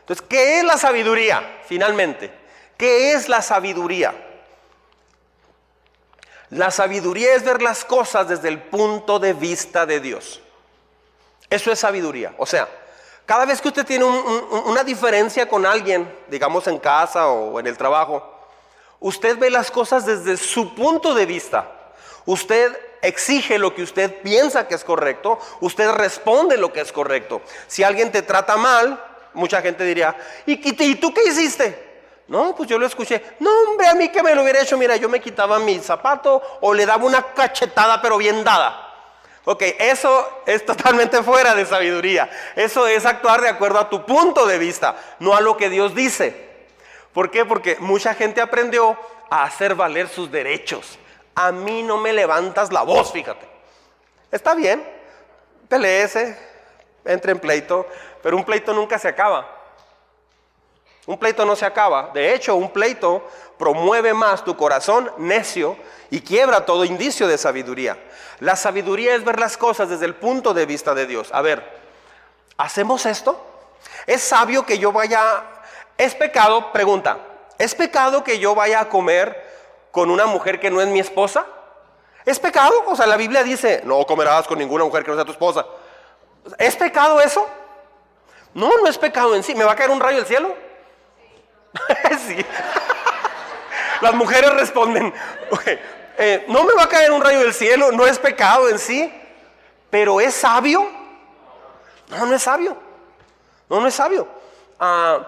[0.00, 2.30] Entonces, ¿qué es la sabiduría finalmente?
[2.76, 4.14] ¿Qué es la sabiduría?
[6.50, 10.40] La sabiduría es ver las cosas desde el punto de vista de Dios.
[11.50, 12.34] Eso es sabiduría.
[12.38, 12.68] O sea,
[13.24, 17.76] cada vez que usted tiene una diferencia con alguien, digamos en casa o en el
[17.76, 18.22] trabajo,
[19.00, 21.72] usted ve las cosas desde su punto de vista.
[22.24, 27.42] Usted exige lo que usted piensa que es correcto, usted responde lo que es correcto.
[27.66, 29.02] Si alguien te trata mal,
[29.34, 30.56] mucha gente diría, ¿y,
[30.96, 31.95] tú qué hiciste?
[32.28, 33.36] No, pues yo lo escuché.
[33.38, 36.42] No, hombre, a mí que me lo hubiera hecho, mira, yo me quitaba mi zapato
[36.60, 38.82] o le daba una cachetada, pero bien dada.
[39.44, 42.28] Ok, eso es totalmente fuera de sabiduría.
[42.56, 45.94] Eso es actuar de acuerdo a tu punto de vista, no a lo que Dios
[45.94, 46.66] dice.
[47.12, 47.44] ¿Por qué?
[47.44, 48.98] Porque mucha gente aprendió
[49.30, 50.98] a hacer valer sus derechos.
[51.36, 53.46] A mí no me levantas la voz, fíjate.
[54.32, 54.84] Está bien,
[55.68, 56.36] peleese,
[57.04, 57.86] entre en pleito,
[58.22, 59.55] pero un pleito nunca se acaba.
[61.06, 62.10] Un pleito no se acaba.
[62.12, 63.22] De hecho, un pleito
[63.58, 65.76] promueve más tu corazón necio
[66.10, 67.96] y quiebra todo indicio de sabiduría.
[68.40, 71.30] La sabiduría es ver las cosas desde el punto de vista de Dios.
[71.32, 71.80] A ver,
[72.56, 73.40] ¿hacemos esto?
[74.06, 75.44] ¿Es sabio que yo vaya...
[75.96, 76.72] ¿Es pecado?
[76.72, 77.18] Pregunta.
[77.56, 79.44] ¿Es pecado que yo vaya a comer
[79.90, 81.46] con una mujer que no es mi esposa?
[82.24, 82.84] ¿Es pecado?
[82.86, 85.64] O sea, la Biblia dice, no comerás con ninguna mujer que no sea tu esposa.
[86.58, 87.46] ¿Es pecado eso?
[88.52, 89.54] No, no es pecado en sí.
[89.54, 90.65] ¿Me va a caer un rayo del cielo?
[92.26, 92.44] sí.
[94.00, 95.12] Las mujeres responden,
[96.18, 99.12] eh, no me va a caer un rayo del cielo, no es pecado en sí,
[99.90, 100.86] pero ¿es sabio?
[102.08, 102.76] No, no es sabio.
[103.68, 104.28] No, no es sabio.
[104.78, 105.26] Ah,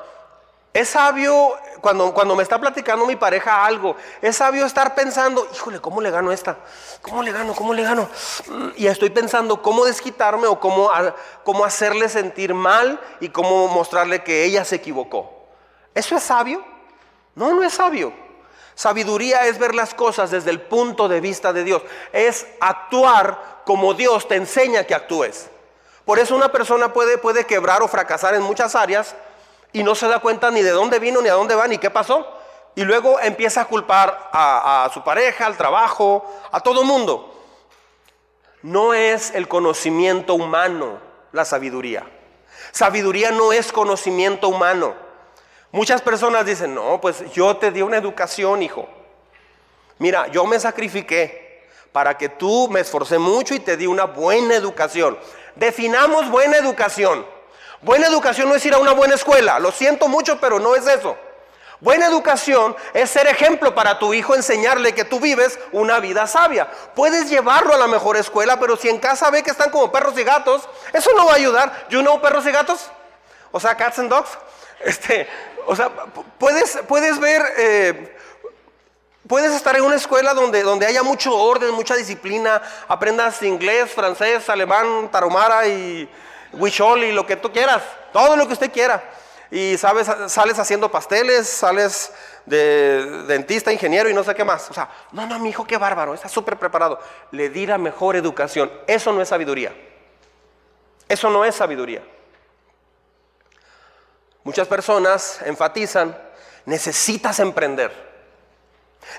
[0.72, 5.80] es sabio cuando, cuando me está platicando mi pareja algo, es sabio estar pensando, híjole,
[5.80, 6.56] ¿cómo le gano esta?
[7.02, 7.54] ¿Cómo le gano?
[7.54, 8.08] ¿Cómo le gano?
[8.76, 10.90] Y estoy pensando cómo desquitarme o cómo,
[11.42, 15.37] cómo hacerle sentir mal y cómo mostrarle que ella se equivocó.
[15.98, 16.62] ¿Eso es sabio?
[17.34, 18.12] No, no es sabio.
[18.76, 21.82] Sabiduría es ver las cosas desde el punto de vista de Dios.
[22.12, 25.50] Es actuar como Dios te enseña que actúes.
[26.04, 29.16] Por eso una persona puede, puede quebrar o fracasar en muchas áreas
[29.72, 31.90] y no se da cuenta ni de dónde vino, ni a dónde va, ni qué
[31.90, 32.24] pasó.
[32.76, 37.42] Y luego empieza a culpar a, a su pareja, al trabajo, a todo mundo.
[38.62, 41.00] No es el conocimiento humano
[41.32, 42.06] la sabiduría.
[42.70, 45.07] Sabiduría no es conocimiento humano.
[45.70, 48.88] Muchas personas dicen, no, pues yo te di una educación, hijo.
[49.98, 54.54] Mira, yo me sacrifiqué para que tú me esforcé mucho y te di una buena
[54.54, 55.18] educación.
[55.56, 57.26] Definamos buena educación.
[57.82, 59.58] Buena educación no es ir a una buena escuela.
[59.58, 61.16] Lo siento mucho, pero no es eso.
[61.80, 66.68] Buena educación es ser ejemplo para tu hijo, enseñarle que tú vives una vida sabia.
[66.96, 70.18] Puedes llevarlo a la mejor escuela, pero si en casa ve que están como perros
[70.18, 71.86] y gatos, eso no va a ayudar.
[71.88, 72.90] ¿You know perros y gatos?
[73.52, 74.30] O sea, cats and dogs.
[74.80, 75.28] Este,
[75.66, 75.90] o sea,
[76.38, 78.16] puedes, puedes ver, eh,
[79.26, 84.48] puedes estar en una escuela donde, donde haya mucho orden, mucha disciplina, aprendas inglés, francés,
[84.48, 86.08] alemán, tarumara y
[86.52, 89.02] y lo que tú quieras, todo lo que usted quiera.
[89.50, 92.12] Y sabes, sales haciendo pasteles, sales
[92.44, 94.70] de dentista, ingeniero y no sé qué más.
[94.70, 97.00] O sea, no, no, mi hijo, qué bárbaro, está súper preparado.
[97.30, 98.70] Le di la mejor educación.
[98.86, 99.74] Eso no es sabiduría.
[101.08, 102.02] Eso no es sabiduría.
[104.48, 106.16] Muchas personas enfatizan,
[106.64, 107.92] necesitas emprender.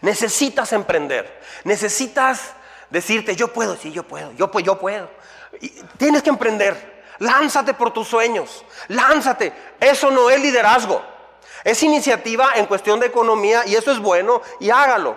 [0.01, 1.39] Necesitas emprender.
[1.65, 2.53] Necesitas
[2.89, 5.07] decirte, yo puedo, sí, yo puedo, yo, yo puedo.
[5.99, 7.03] tienes que emprender.
[7.19, 8.65] Lánzate por tus sueños.
[8.87, 9.53] Lánzate.
[9.79, 10.99] Eso no es liderazgo.
[11.63, 15.15] Es iniciativa en cuestión de economía y eso es bueno y hágalo.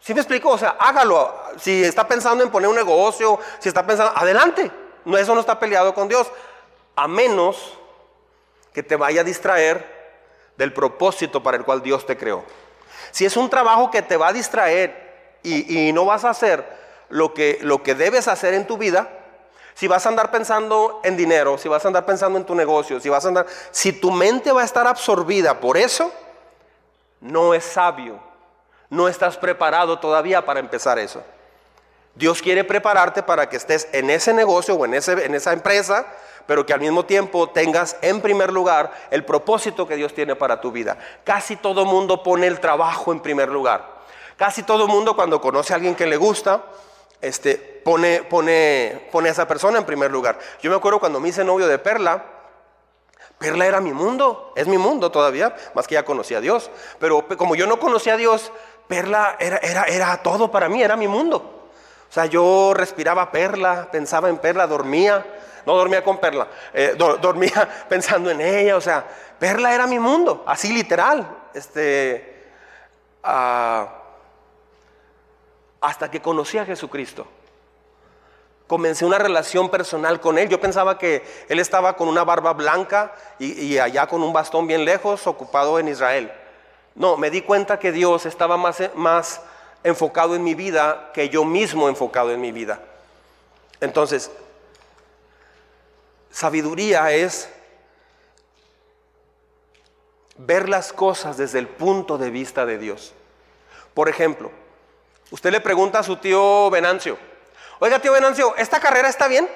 [0.00, 0.50] ¿Sí me explico?
[0.50, 1.34] O sea, hágalo.
[1.58, 4.70] Si está pensando en poner un negocio, si está pensando, adelante.
[5.04, 6.30] No, eso no está peleado con Dios.
[6.94, 7.79] A menos
[8.72, 10.00] que te vaya a distraer
[10.56, 12.44] del propósito para el cual Dios te creó.
[13.10, 16.64] Si es un trabajo que te va a distraer y, no vas a hacer
[17.08, 19.08] lo que, lo que debes hacer en tu vida,
[19.74, 23.00] si vas a andar pensando en dinero, si vas a andar pensando en tu negocio,
[23.00, 26.12] si vas a andar, si tu mente va a estar absorbida por eso,
[27.20, 28.20] no es sabio.
[28.90, 31.22] No estás preparado todavía para empezar eso.
[32.14, 36.06] Dios quiere prepararte para que estés en ese negocio o en, ese, en esa empresa
[36.46, 40.60] pero que al mismo tiempo tengas en primer lugar el propósito que Dios tiene para
[40.60, 40.98] tu vida.
[41.24, 44.00] Casi todo mundo pone el trabajo en primer lugar.
[44.36, 46.62] Casi todo mundo cuando conoce a alguien que le gusta,
[47.20, 50.38] este, pone, pone, pone a esa persona en primer lugar.
[50.62, 52.24] Yo me acuerdo cuando me hice novio de Perla,
[53.38, 56.70] Perla era mi mundo, es mi mundo todavía, más que ya conocía a Dios.
[56.98, 58.52] Pero como yo no conocía a Dios,
[58.86, 61.68] Perla era, era, era todo para mí, era mi mundo.
[62.10, 65.24] O sea, yo respiraba Perla, pensaba en Perla, dormía.
[65.66, 69.06] No dormía con Perla, eh, dormía pensando en ella, o sea,
[69.38, 71.26] Perla era mi mundo, así literal.
[71.54, 72.46] Este,
[73.22, 73.88] ah,
[75.80, 77.26] hasta que conocí a Jesucristo.
[78.66, 80.48] Comencé una relación personal con Él.
[80.48, 84.84] Yo pensaba que Él estaba con una barba blanca y, allá con un bastón bien
[84.84, 86.30] lejos, ocupado en Israel.
[86.94, 89.40] No, me di cuenta que Dios estaba más, más
[89.82, 92.78] enfocado en mi vida que yo mismo enfocado en mi vida.
[93.80, 94.30] Entonces,
[96.30, 97.48] Sabiduría es
[100.36, 103.12] ver las cosas desde el punto de vista de Dios.
[103.94, 104.50] Por ejemplo,
[105.30, 107.18] usted le pregunta a su tío Venancio,
[107.78, 109.48] oiga tío Venancio, ¿esta carrera está bien?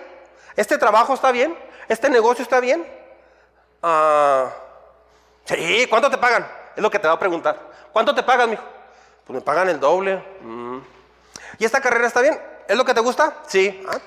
[0.56, 1.56] ¿Este trabajo está bien?
[1.88, 2.86] ¿Este negocio está bien?
[3.82, 4.50] Ah,
[5.44, 6.46] sí, ¿cuánto te pagan?
[6.76, 7.58] Es lo que te va a preguntar.
[7.92, 8.64] ¿Cuánto te pagan, mijo?
[9.24, 10.22] Pues me pagan el doble.
[10.40, 10.78] Mm.
[11.58, 12.38] ¿Y esta carrera está bien?
[12.66, 13.42] ¿Es lo que te gusta?
[13.46, 13.82] Sí.
[13.88, 13.98] Ah,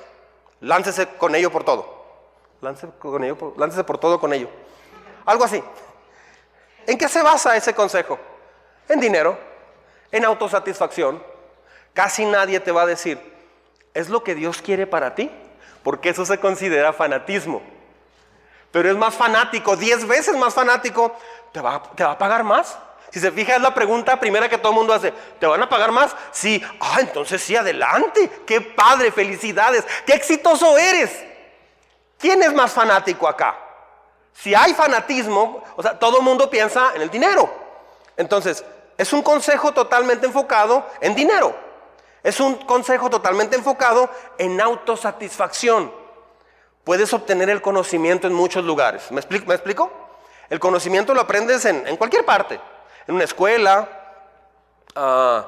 [0.62, 1.97] láncese con ello por todo.
[2.62, 4.50] Láncese, con ello por, por todo con ello.
[5.26, 5.64] Algo así.
[6.86, 8.18] ¿En qué se basa ese consejo?
[8.88, 9.38] En dinero,
[10.12, 11.22] en autosatisfacción.
[11.94, 13.20] Casi nadie te va a decir,
[13.94, 15.30] ¿es lo que Dios quiere para ti?
[15.84, 17.62] Porque eso se considera fanatismo.
[18.72, 21.16] Pero es más fanático, diez veces más fanático,
[21.52, 22.78] ¿te va, te va a pagar más?
[23.12, 25.14] Si se fija, es la pregunta primera que todo el mundo hace.
[25.40, 26.16] ¿Te van a pagar más?
[26.32, 26.62] Sí.
[26.80, 28.30] Ah, entonces sí, adelante.
[28.46, 29.86] Qué padre, felicidades.
[30.06, 31.27] Qué exitoso eres.
[32.18, 33.56] ¿Quién es más fanático acá?
[34.34, 37.50] Si hay fanatismo, o sea, todo el mundo piensa en el dinero.
[38.16, 38.64] Entonces,
[38.98, 41.56] es un consejo totalmente enfocado en dinero.
[42.24, 45.92] Es un consejo totalmente enfocado en autosatisfacción.
[46.84, 49.12] Puedes obtener el conocimiento en muchos lugares.
[49.12, 49.92] ¿Me explico?
[50.50, 52.60] El conocimiento lo aprendes en, en cualquier parte
[53.08, 53.88] en una escuela.
[54.96, 55.48] Ah,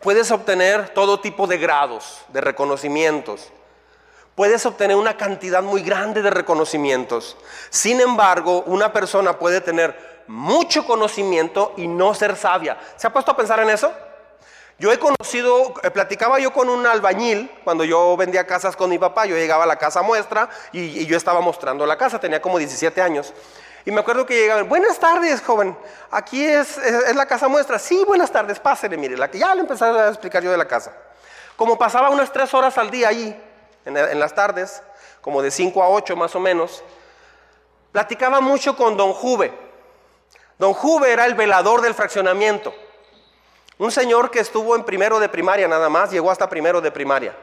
[0.00, 3.52] puedes obtener todo tipo de grados, de reconocimientos.
[4.38, 7.36] Puedes obtener una cantidad muy grande de reconocimientos.
[7.70, 12.78] Sin embargo, una persona puede tener mucho conocimiento y no ser sabia.
[12.94, 13.90] ¿Se ha puesto a pensar en eso?
[14.78, 18.96] Yo he conocido, eh, platicaba yo con un albañil cuando yo vendía casas con mi
[18.96, 22.58] papá, yo llegaba a la casa muestra y, yo estaba mostrando la casa, tenía como
[22.58, 23.34] 17 años.
[23.84, 25.76] Y me acuerdo que llegaban, buenas tardes, joven,
[26.12, 26.78] aquí es,
[27.12, 27.76] la casa muestra.
[27.80, 30.92] Sí, buenas tardes, pásele, mire, la ya le empecé a explicar yo de la casa.
[31.56, 33.34] Como pasaba unas tres horas al día allí,
[33.96, 34.82] en, las tardes,
[35.20, 36.82] como de 5 a 8 más o menos,
[37.92, 39.52] platicaba mucho con don Juve.
[40.58, 42.74] Don Juve era el velador del fraccionamiento.
[43.78, 47.34] Un señor que estuvo en primero de primaria nada más, llegó hasta primero de primaria.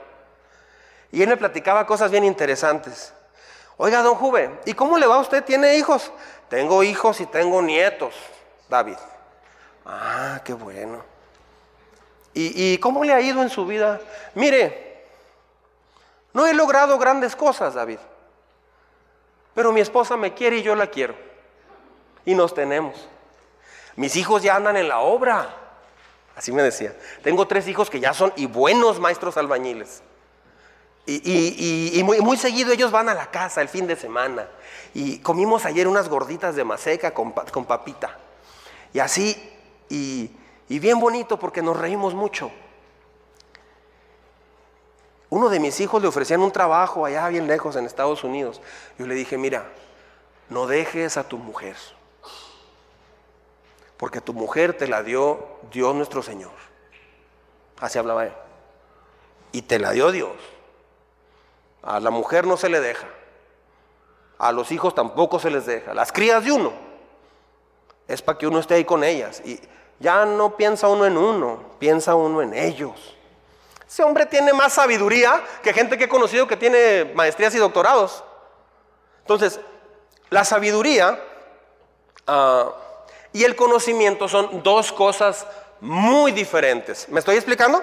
[1.12, 3.14] Y él me platicaba cosas bien interesantes.
[3.78, 5.44] Oiga, don Juve, ¿y cómo le va a usted?
[5.44, 6.12] ¿Tiene hijos?
[6.50, 8.14] Tengo hijos y tengo nietos,
[8.70, 8.98] David.
[9.86, 11.04] Ah, qué bueno.
[12.38, 14.02] ¿Y, cómo le ha ido en su vida?
[14.34, 14.85] Mire,
[16.36, 17.98] no he logrado grandes cosas, David.
[19.54, 21.16] Pero mi esposa me quiere y yo la quiero.
[22.26, 23.08] Y nos tenemos.
[23.96, 25.48] Mis hijos ya andan en la obra.
[26.36, 26.94] Así me decía.
[27.24, 30.04] Tengo tres hijos que ya son y buenos maestros albañiles.
[31.06, 34.50] Y, muy, seguido ellos van a la casa el fin de semana.
[34.94, 38.18] Y comimos ayer unas gorditas de maseca con, con papita.
[38.92, 39.42] Y así,
[39.88, 40.30] y,
[40.68, 42.52] bien bonito porque nos reímos mucho.
[45.36, 48.62] Uno de mis hijos le ofrecían un trabajo allá bien lejos en Estados Unidos.
[48.98, 49.66] Yo le dije, mira,
[50.48, 51.76] no dejes a tu mujer.
[53.98, 56.54] Porque tu mujer te la dio Dios nuestro Señor.
[57.82, 58.34] Así hablaba él.
[59.52, 60.38] Y te la dio Dios.
[61.84, 63.08] A la mujer no se le deja.
[64.38, 65.94] A los hijos tampoco se les deja.
[65.94, 66.72] Las crías de uno
[68.08, 69.42] es para que uno esté ahí con ellas.
[69.44, 69.60] Y
[70.00, 73.15] ya no piensa uno en uno, piensa uno en ellos.
[73.96, 78.26] Ese hombre tiene más sabiduría que gente que he conocido que tiene maestrías y doctorados.
[79.22, 79.58] Entonces,
[80.30, 81.18] la sabiduría
[82.28, 82.74] ah,
[83.32, 85.48] y el conocimiento son dos cosas
[85.80, 87.08] muy diferentes.
[87.08, 87.82] ¿Me estoy explicando?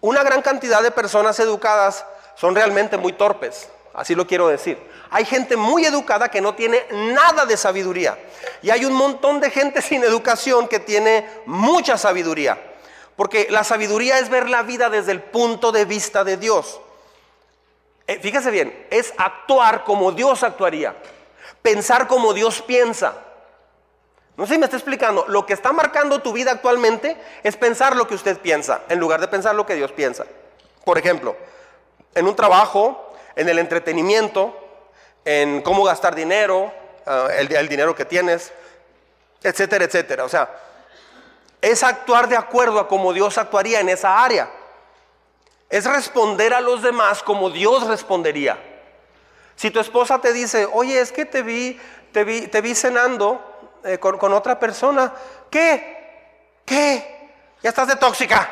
[0.00, 4.78] Una gran cantidad de personas educadas son realmente muy torpes, así lo quiero decir.
[5.10, 8.18] Hay gente muy educada que no tiene nada de sabiduría.
[8.62, 12.71] Y hay un montón de gente sin educación que tiene mucha sabiduría.
[13.16, 16.80] Porque la sabiduría es ver la vida desde el punto de vista de Dios.
[18.06, 20.94] Eh, fíjese bien, es actuar como Dios actuaría.
[21.60, 23.14] Pensar como Dios piensa.
[24.36, 25.26] No sé si me está explicando.
[25.28, 29.20] Lo que está marcando tu vida actualmente es pensar lo que usted piensa, en lugar
[29.20, 30.24] de pensar lo que Dios piensa.
[30.84, 31.36] Por ejemplo,
[32.14, 34.56] en un trabajo, en el entretenimiento,
[35.24, 36.72] en cómo gastar dinero,
[37.06, 38.52] ah, el, el dinero que tienes,
[39.42, 40.24] etcétera, etcétera.
[40.24, 40.48] O sea,
[41.62, 44.50] es actuar de acuerdo a como Dios actuaría en esa área.
[45.70, 48.58] Es responder a los demás como Dios respondería.
[49.56, 51.80] Si tu esposa te dice, oye, es que te vi,
[52.12, 53.40] te vi, te vi cenando
[53.84, 55.14] eh, con, otra persona,
[55.48, 56.60] ¿qué?
[56.66, 57.30] ¿Qué?
[57.62, 58.50] Ya estás de tóxica.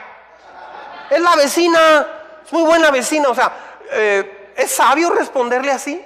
[1.11, 2.07] Es la vecina
[2.53, 3.53] muy buena vecina, o sea,
[3.91, 6.03] eh, ¿es sabio responderle así?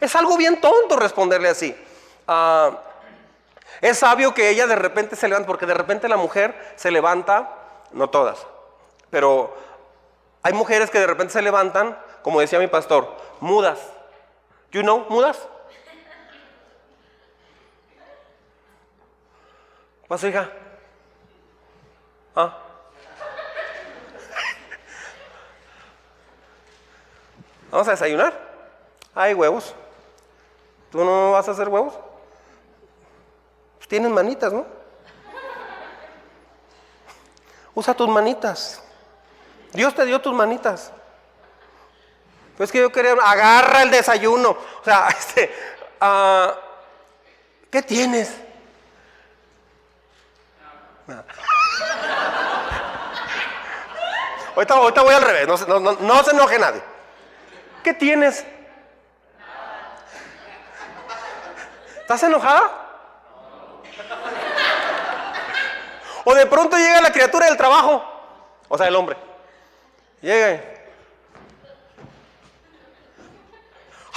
[0.00, 1.74] Es algo bien tonto responderle así.
[2.26, 2.70] Ah,
[3.80, 7.50] es sabio que ella de repente se levanta, porque de repente la mujer se levanta,
[7.92, 8.46] no todas,
[9.10, 9.54] pero
[10.42, 13.78] hay mujeres que de repente se levantan, como decía mi pastor, mudas.
[14.70, 15.48] You know, mudas.
[20.06, 20.48] ¿Pasa, hija?
[22.36, 22.58] ¿Ah?
[27.70, 28.32] ¿Vamos a desayunar?
[29.14, 29.74] Hay huevos.
[30.92, 31.94] ¿Tú no vas a hacer huevos?
[33.88, 34.66] Tienes manitas, ¿no?
[37.74, 38.82] Usa tus manitas.
[39.72, 40.90] Dios te dio tus manitas.
[42.56, 44.50] Pues que yo quería, agarra el desayuno.
[44.50, 45.54] O sea, este,
[46.00, 46.54] ah,
[47.70, 48.34] ¿qué tienes?
[54.56, 56.82] Ahorita, ahorita, voy al revés, no, no, no se enoje nadie.
[57.84, 58.44] ¿Qué tienes?
[62.00, 62.85] ¿Estás enojada?
[66.28, 68.02] O de pronto llega la criatura del trabajo,
[68.68, 69.16] o sea, el hombre.
[70.20, 70.60] Llega.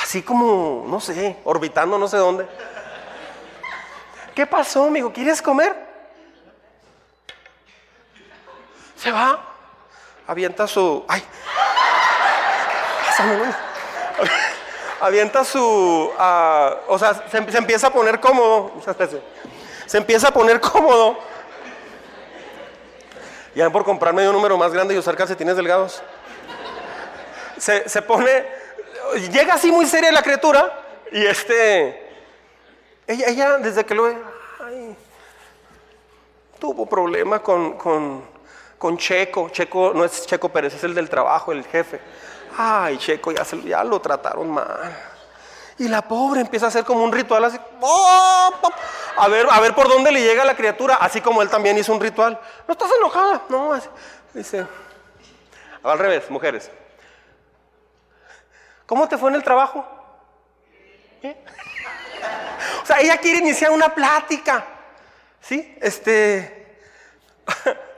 [0.02, 2.48] Así como, no sé, orbitando no sé dónde.
[4.34, 5.14] ¿Qué pasó, amigo?
[5.14, 5.76] ¿Quieres comer?
[8.96, 9.40] Se va,
[10.26, 11.06] avienta su...
[11.08, 11.24] ¡Ay!
[15.00, 16.12] Avienta su...
[16.18, 18.72] Ah, o sea, se, empieza a poner cómodo.
[19.86, 21.29] Se empieza a poner cómodo.
[23.56, 26.02] Ya por comprar medio número más grande y usar calcetines delgados.
[27.58, 28.60] Se, se pone...
[29.32, 32.08] Llega así muy seria la criatura y este...
[33.08, 34.18] Ella, ella desde que lo ve...
[36.60, 38.24] tuvo problema con, con,
[38.78, 39.50] con Checo.
[39.50, 42.00] Checo no es Checo Pérez, es el del trabajo, el jefe
[42.60, 45.09] ay, Checo, ya, ya lo trataron mal.
[45.80, 47.58] Y la pobre empieza a hacer como un ritual así.
[49.18, 51.94] A ver, a ver por dónde le llega la criatura, así como él también hizo
[51.94, 52.40] un ritual.
[52.68, 53.80] No estás enojada, no,
[54.34, 54.68] dice.
[55.82, 56.70] Al revés, mujeres.
[58.86, 59.86] ¿Cómo te fue en el trabajo?
[62.84, 64.66] O sea, ella quiere iniciar una plática.
[65.40, 65.78] ¿Sí?
[65.80, 66.78] Este.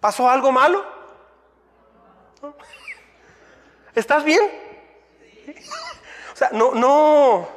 [0.00, 0.84] ¿Pasó algo malo?
[3.98, 4.40] ¿Estás bien?
[6.32, 7.48] O sea, no, no.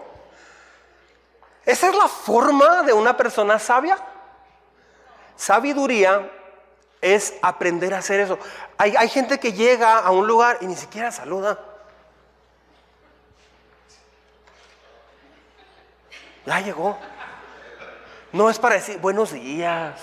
[1.63, 3.95] ¿Esa es la forma de una persona sabia?
[5.35, 6.31] Sabiduría
[6.99, 8.39] es aprender a hacer eso.
[8.79, 11.59] Hay, hay, gente que llega a un lugar y ni siquiera saluda.
[16.47, 16.97] Ya llegó.
[18.31, 19.93] No es para decir buenos días.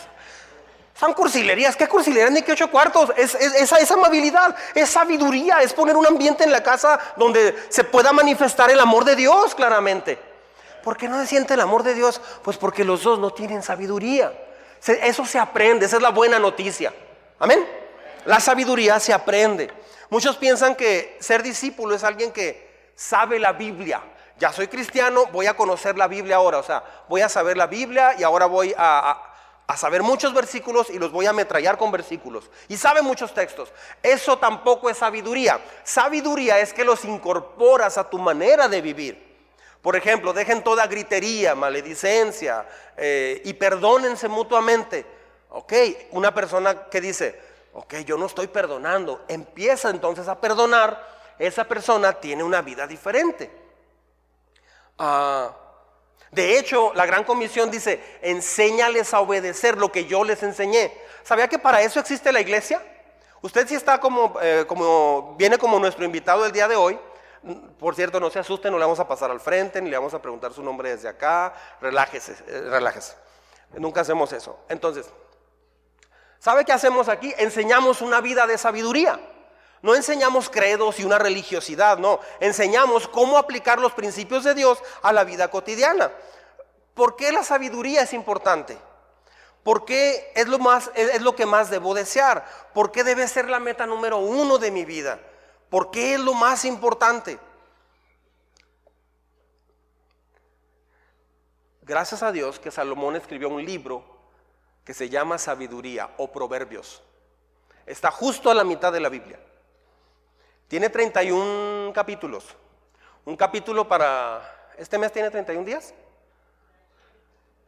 [0.98, 1.76] Son cursilerías.
[1.76, 3.12] ¿Qué cursilerías ni qué ocho cuartos?
[3.16, 8.12] Es, esa, amabilidad, es sabiduría, es poner un ambiente en la casa donde se pueda
[8.12, 10.18] manifestar el amor de Dios claramente.
[10.82, 12.20] ¿Por qué no se siente el amor de Dios?
[12.42, 14.32] Pues porque los dos no tienen sabiduría.
[14.84, 16.92] eso se aprende, esa es la buena noticia.
[17.38, 17.64] Amén.
[18.24, 19.70] La sabiduría se aprende.
[20.10, 24.02] Muchos piensan que ser discípulo es alguien que sabe la Biblia.
[24.36, 26.58] Ya soy cristiano, voy a conocer la Biblia ahora.
[26.58, 29.28] O sea, voy a saber la Biblia y ahora voy a
[29.76, 32.50] saber muchos versículos y los voy a ametrallar con versículos.
[32.68, 33.70] Y sabe muchos textos.
[34.02, 35.60] Eso tampoco es sabiduría.
[35.84, 39.28] Sabiduría es que los incorporas a tu manera de vivir.
[39.82, 42.66] Por ejemplo, dejen toda gritería, maledicencia
[42.96, 45.04] eh, y perdónense mutuamente.
[45.50, 45.72] Ok,
[46.12, 47.40] una persona que dice,
[47.72, 51.06] ok, yo no estoy perdonando, empieza entonces a perdonar,
[51.38, 53.50] esa persona tiene una vida diferente.
[54.98, 55.54] Ah,
[56.30, 60.92] de hecho, la gran comisión dice, enséñales a obedecer lo que yo les enseñé.
[61.22, 62.82] ¿Sabía que para eso existe la iglesia?
[63.40, 66.98] Usted si está como, eh, como, viene como nuestro invitado el día de hoy.
[67.78, 70.12] Por cierto, no se asuste, no le vamos a pasar al frente, ni le vamos
[70.12, 71.54] a preguntar su nombre desde acá.
[71.80, 73.14] Relájese, eh, relájese.
[73.74, 74.58] Nunca hacemos eso.
[74.68, 75.06] Entonces,
[76.38, 77.32] ¿sabe qué hacemos aquí?
[77.38, 79.18] Enseñamos una vida de sabiduría.
[79.82, 82.20] No enseñamos credos y una religiosidad, no.
[82.40, 86.10] Enseñamos cómo aplicar los principios de Dios a la vida cotidiana.
[86.94, 88.76] ¿Por qué la sabiduría es importante?
[89.62, 92.44] ¿Por qué es lo, más, es lo que más debo desear?
[92.74, 95.20] ¿Por qué debe ser la meta número uno de mi vida?
[95.70, 97.38] ¿Por qué es lo más importante?
[101.82, 104.04] Gracias a Dios que Salomón escribió un libro
[104.84, 107.02] que se llama Sabiduría o Proverbios.
[107.86, 109.38] Está justo a la mitad de la Biblia.
[110.68, 112.44] Tiene 31 capítulos.
[113.24, 114.72] Un capítulo para...
[114.76, 115.94] ¿Este mes tiene 31 días?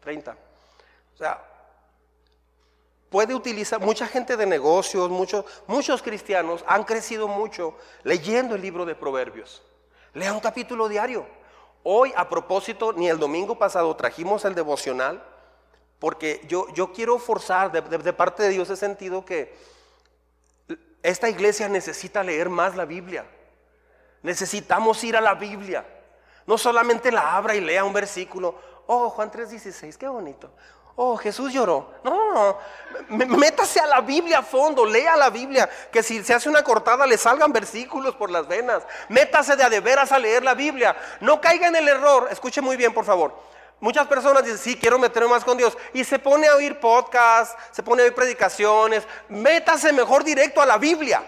[0.01, 0.37] 30.
[1.15, 1.43] O sea,
[3.09, 8.85] puede utilizar, mucha gente de negocios, muchos, muchos cristianos han crecido mucho leyendo el libro
[8.85, 9.63] de Proverbios.
[10.13, 11.27] Lea un capítulo diario.
[11.83, 15.25] Hoy, a propósito, ni el domingo pasado trajimos el devocional,
[15.99, 19.55] porque yo, yo quiero forzar de parte de Dios ese sentido que
[21.03, 23.25] esta iglesia necesita leer más la Biblia.
[24.23, 25.85] Necesitamos ir a la Biblia.
[26.47, 28.55] No solamente la abra y lea un versículo.
[28.87, 30.51] oh, Juan 3:16, qué bonito.
[30.97, 31.95] Oh, Jesús lloró.
[32.05, 32.59] No, no,
[33.09, 37.07] métase a la Biblia a fondo, lea la Biblia, que si se hace una cortada
[37.07, 38.83] le salgan versículos por las venas.
[39.09, 40.95] Métase de a de veras a leer la Biblia.
[41.21, 43.35] No caiga en el error, escuche muy bien, por favor.
[43.81, 45.77] Muchas personas dicen, sí, quiero meterme más con Dios.
[45.95, 49.05] Y se pone a oír podcasts, se pone a oír predicaciones.
[49.29, 51.23] Métase mejor directo a la Biblia.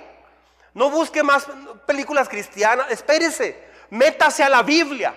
[0.74, 1.46] No busque más
[1.86, 2.90] películas cristianas.
[2.90, 3.58] Espérese,
[3.90, 5.14] métase a la Biblia.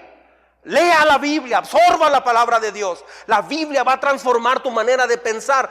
[0.63, 3.03] Lea la Biblia, absorba la palabra de Dios.
[3.27, 5.69] La Biblia va a transformar tu manera de pensar.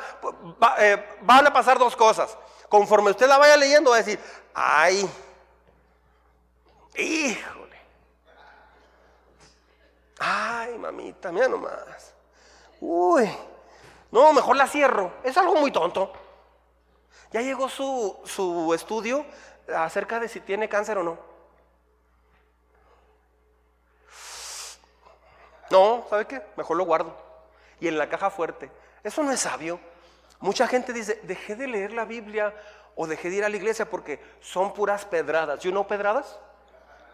[0.78, 2.36] Eh, van a pasar dos cosas.
[2.68, 4.20] Conforme usted la vaya leyendo, va a decir,
[4.54, 5.08] ay,
[6.94, 7.63] híjole.
[10.26, 12.14] Ay, mamita, mira nomás.
[12.80, 13.30] Uy,
[14.10, 15.12] no, mejor la cierro.
[15.22, 16.12] Es algo muy tonto.
[17.30, 19.26] Ya llegó su, su estudio
[19.74, 21.18] acerca de si tiene cáncer o no.
[25.70, 26.42] No, ¿sabe qué?
[26.56, 27.16] Mejor lo guardo.
[27.80, 28.70] Y en la caja fuerte.
[29.02, 29.80] Eso no es sabio.
[30.40, 32.54] Mucha gente dice, dejé de leer la Biblia
[32.96, 35.64] o dejé de ir a la iglesia porque son puras pedradas.
[35.64, 36.38] ¿Y no pedradas?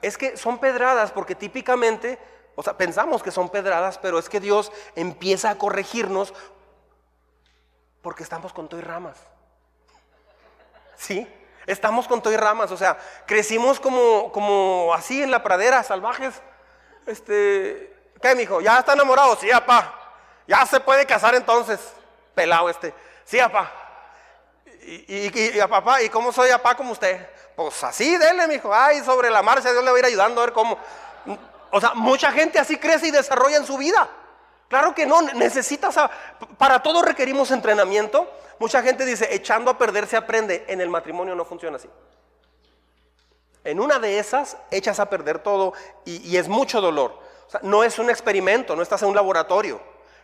[0.03, 2.19] Es que son pedradas porque típicamente,
[2.55, 6.35] o sea, pensamos que son pedradas, pero es que Dios empieza a corregirnos
[8.03, 9.17] porque estamos con todo y ramas.
[10.97, 11.27] ¿Sí?
[11.67, 16.35] Estamos con todo y ramas, o sea, crecimos como, como así en la pradera, salvajes.
[17.07, 18.61] Este, ¿Qué, mijo?
[18.61, 19.37] ¿Ya está enamorado?
[19.37, 19.95] Sí, papá.
[20.47, 21.81] Ya se puede casar entonces.
[22.35, 22.93] Pelado este.
[23.25, 23.73] Sí, papá.
[24.83, 27.29] Y, y, a papá, ¿y cómo soy papá como usted?
[27.55, 28.75] Pues así, dele, mijo.
[28.75, 30.79] Ay, sobre la marcha, Dios le va a ir ayudando a ver cómo.
[31.71, 34.09] O sea, mucha gente así crece y desarrolla en su vida.
[34.69, 35.97] Claro que no, necesitas,
[36.59, 38.31] para todo requerimos entrenamiento.
[38.59, 40.65] Mucha gente dice, echando a perder se aprende.
[40.69, 41.89] En el matrimonio no funciona así.
[43.65, 47.31] En una de esas echas a perder todo y es mucho dolor
[47.63, 49.81] no es un experimento, no estás en un laboratorio.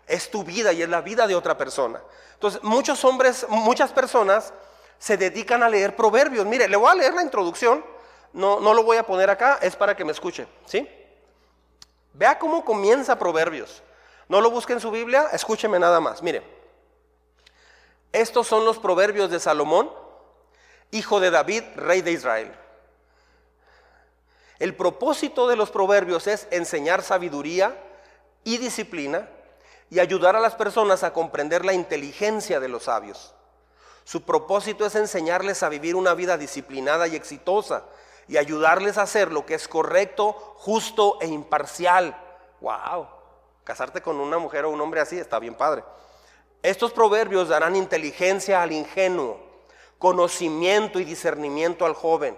[0.06, 2.00] Es tu vida y es la vida de otra persona.
[2.34, 4.52] Entonces, muchos hombres, muchas personas
[4.98, 6.46] se dedican a leer proverbios.
[6.46, 7.84] Mire, le voy a leer la introducción.
[8.32, 10.46] No, no lo voy a poner acá, es para que me escuche.
[10.64, 10.88] ¿Sí?
[12.16, 13.82] Vea cómo comienza Proverbios.
[14.28, 16.22] No lo busque en su Biblia, escúcheme nada más.
[16.22, 16.42] Mire,
[18.10, 19.90] estos son los proverbios de Salomón,
[20.90, 22.52] hijo de David, rey de Israel.
[24.58, 27.76] El propósito de los proverbios es enseñar sabiduría
[28.44, 29.28] y disciplina
[29.90, 33.34] y ayudar a las personas a comprender la inteligencia de los sabios.
[34.04, 37.84] Su propósito es enseñarles a vivir una vida disciplinada y exitosa
[38.28, 42.16] y ayudarles a hacer lo que es correcto, justo e imparcial.
[42.60, 43.08] ¡Wow!
[43.64, 45.84] Casarte con una mujer o un hombre así está bien padre.
[46.62, 49.38] Estos proverbios darán inteligencia al ingenuo,
[49.98, 52.36] conocimiento y discernimiento al joven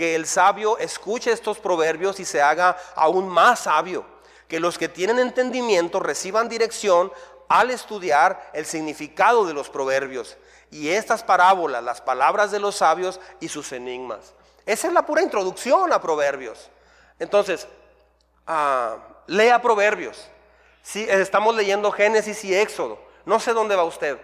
[0.00, 4.06] que el sabio escuche estos proverbios y se haga aún más sabio,
[4.48, 7.12] que los que tienen entendimiento reciban dirección
[7.50, 10.38] al estudiar el significado de los proverbios
[10.70, 14.32] y estas parábolas, las palabras de los sabios y sus enigmas.
[14.70, 16.70] Esa es la pura introducción a proverbios.
[17.18, 17.66] Entonces,
[18.46, 20.28] ah, lea proverbios.
[20.80, 22.96] Si estamos leyendo Génesis y Éxodo.
[23.26, 24.16] No sé dónde va usted.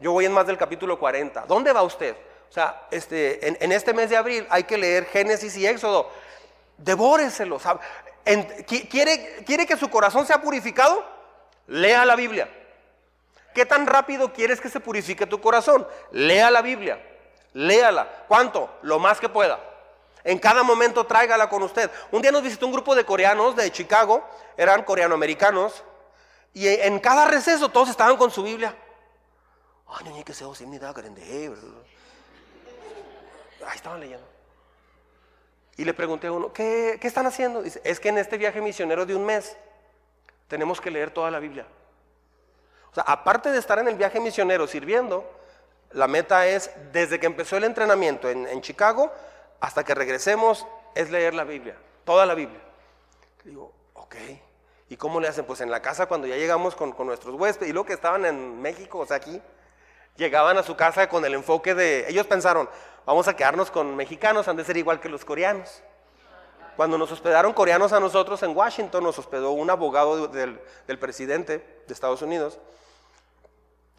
[0.00, 1.42] Yo voy en más del capítulo 40.
[1.46, 2.16] ¿Dónde va usted?
[2.50, 6.10] O sea, este, en, este mes de abril hay que leer Génesis y Éxodo.
[6.76, 7.60] Devóreselo.
[8.90, 11.04] ¿quiere, ¿Quiere que su corazón sea purificado?
[11.68, 12.48] Lea la Biblia.
[13.54, 15.86] ¿Qué tan rápido quieres que se purifique tu corazón?
[16.10, 17.00] Lea la Biblia.
[17.52, 18.24] Léala.
[18.26, 18.70] ¿Cuánto?
[18.82, 19.67] Lo más que pueda.
[20.28, 21.90] En cada momento tráigala con usted.
[22.12, 24.22] Un día nos visitó un grupo de coreanos de Chicago,
[24.58, 25.82] eran coreanoamericanos,
[26.52, 28.76] y en cada receso todos estaban con su Biblia.
[29.88, 30.44] Ay, que se
[33.64, 34.26] ahí estaban leyendo.
[35.78, 37.62] Y le pregunté a uno, ¿qué, están haciendo?
[37.62, 39.56] Dice, es que en este viaje misionero de un mes
[40.46, 41.66] tenemos que leer toda la Biblia.
[42.90, 45.24] O sea, aparte de estar en el viaje misionero sirviendo,
[45.92, 49.10] la meta es, desde que empezó el entrenamiento en, Chicago
[49.60, 52.60] hasta que regresemos, es leer la Biblia, toda la Biblia.
[53.44, 54.16] Digo, ok.
[54.90, 55.44] ¿Y cómo le hacen?
[55.44, 58.24] Pues en la casa cuando ya llegamos con, con nuestros huéspedes y luego que estaban
[58.24, 59.40] en México, o sea, aquí,
[60.18, 62.68] llegaban a su casa con el enfoque de, ellos pensaron,
[63.06, 65.82] vamos a quedarnos con mexicanos, han de ser igual que los coreanos.
[66.76, 70.60] Cuando nos hospedaron coreanos a nosotros en Washington, nos hospedó un abogado del,
[71.00, 72.58] presidente de Estados Unidos.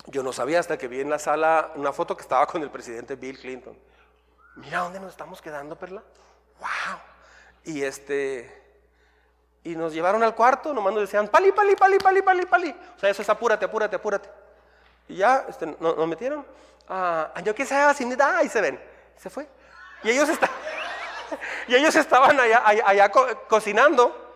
[0.06, 2.70] Yo no sabía hasta que vi en la sala una foto que estaba con el
[2.70, 3.78] presidente Bill Clinton.
[4.60, 6.04] Mira dónde nos estamos quedando, Perla.
[6.60, 7.00] ¡Wow!
[7.64, 8.58] Y este.
[9.64, 12.76] Y nos llevaron al cuarto, nomás nos decían, pali, pali, pali, pali, pali, pali.
[12.96, 14.30] O sea, eso es apúrate, apúrate, apúrate.
[15.08, 16.46] Y ya este, nos, metieron.
[16.88, 18.80] Ah, yo qué sé, sin y se ven.
[19.18, 19.48] Se fue.
[20.04, 20.30] Y ellos,
[21.68, 23.12] y ellos estaban allá, allá,
[23.48, 24.28] cocinando.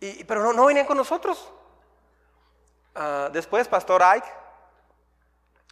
[0.00, 1.50] Y, pero no, no venían con nosotros.
[2.94, 4.28] Ah, después, Pastor Ike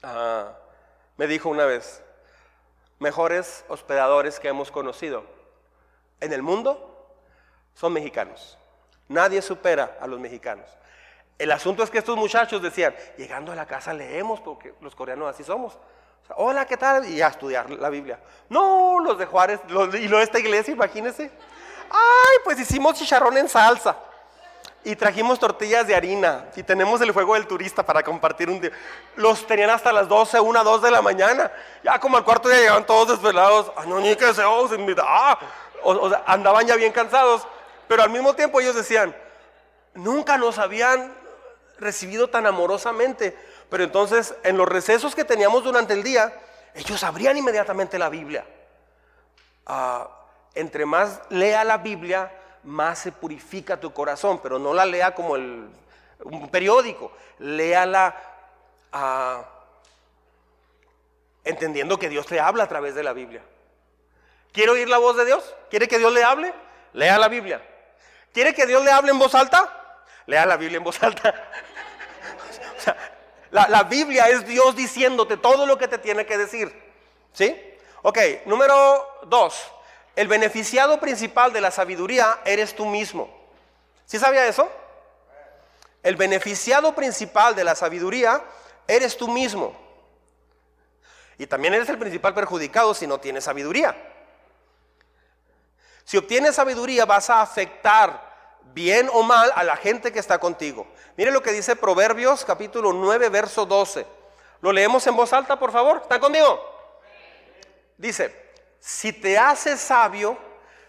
[0.02, 0.52] ah,
[1.16, 2.02] me dijo una vez,
[3.00, 5.24] mejores hospedadores que hemos conocido
[6.20, 6.86] en el mundo
[7.74, 8.56] son mexicanos.
[9.08, 10.66] Nadie supera a los mexicanos.
[11.38, 15.28] El asunto es que estos muchachos decían, llegando a la casa leemos, porque los coreanos
[15.28, 15.78] así somos.
[16.36, 17.08] Hola, ¿qué tal?
[17.08, 18.20] Y a estudiar la Biblia.
[18.50, 19.72] No, los de Juárez, y
[20.08, 21.30] lo de esta iglesia, imagínense.
[21.90, 23.96] Ay, pues hicimos chicharrón en salsa.
[24.82, 26.46] Y trajimos tortillas de harina.
[26.56, 28.70] Y tenemos el fuego del turista para compartir un día.
[29.16, 31.52] Los tenían hasta las 12, 1, 2 de la mañana.
[31.84, 33.70] Ya como al cuarto día llegaban todos desvelados.
[33.76, 35.38] Ay, no, ni que se os ah.
[35.82, 37.46] o, sea, andaban ya bien cansados.
[37.88, 39.14] Pero al mismo tiempo ellos decían,
[39.94, 41.14] nunca nos habían
[41.78, 43.36] recibido tan amorosamente.
[43.68, 46.32] Pero entonces, en los recesos que teníamos durante el día,
[46.74, 48.46] ellos abrían inmediatamente la Biblia.
[49.66, 50.08] Ah,
[50.54, 52.32] entre más lea la Biblia,
[52.64, 55.68] más se purifica tu corazón, pero no la lea como el,
[56.24, 58.16] un periódico, léala
[58.92, 59.44] ah,
[61.44, 63.42] entendiendo que Dios te habla a través de la Biblia.
[64.52, 65.54] ¿Quiere oír la voz de Dios?
[65.70, 66.52] ¿Quiere que Dios le hable?
[66.92, 67.62] Lea la Biblia.
[68.32, 69.96] ¿Quiere que Dios le hable en voz alta?
[70.26, 71.34] Lea la Biblia en voz alta.
[73.50, 76.72] la, la, Biblia es Dios diciéndote todo lo que te tiene que decir.
[77.32, 77.56] ¿Sí?
[78.02, 79.72] Ok, número dos.
[80.20, 83.34] El beneficiado principal de la sabiduría eres tú mismo.
[84.04, 84.70] ¿Sí sabía eso?
[86.02, 88.42] El beneficiado principal de la sabiduría
[88.86, 89.74] eres tú mismo.
[91.38, 93.96] Y también eres el principal perjudicado si no tienes sabiduría.
[96.04, 100.86] Si obtienes sabiduría vas a afectar bien o mal a la gente que está contigo.
[101.16, 104.06] Mire lo que dice Proverbios capítulo 9, verso 12.
[104.60, 106.00] Lo leemos en voz alta, por favor.
[106.02, 106.62] ¿Están conmigo?
[107.96, 108.49] Dice,
[108.80, 110.38] si te haces sabio,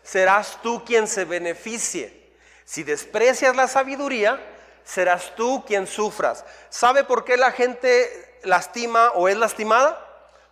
[0.02, 2.34] serás tú quien se beneficie.
[2.64, 4.40] Si desprecias la sabiduría,
[4.84, 6.46] serás tú quien sufras.
[6.70, 10.08] ¿Sabe por qué la gente lastima o es lastimada?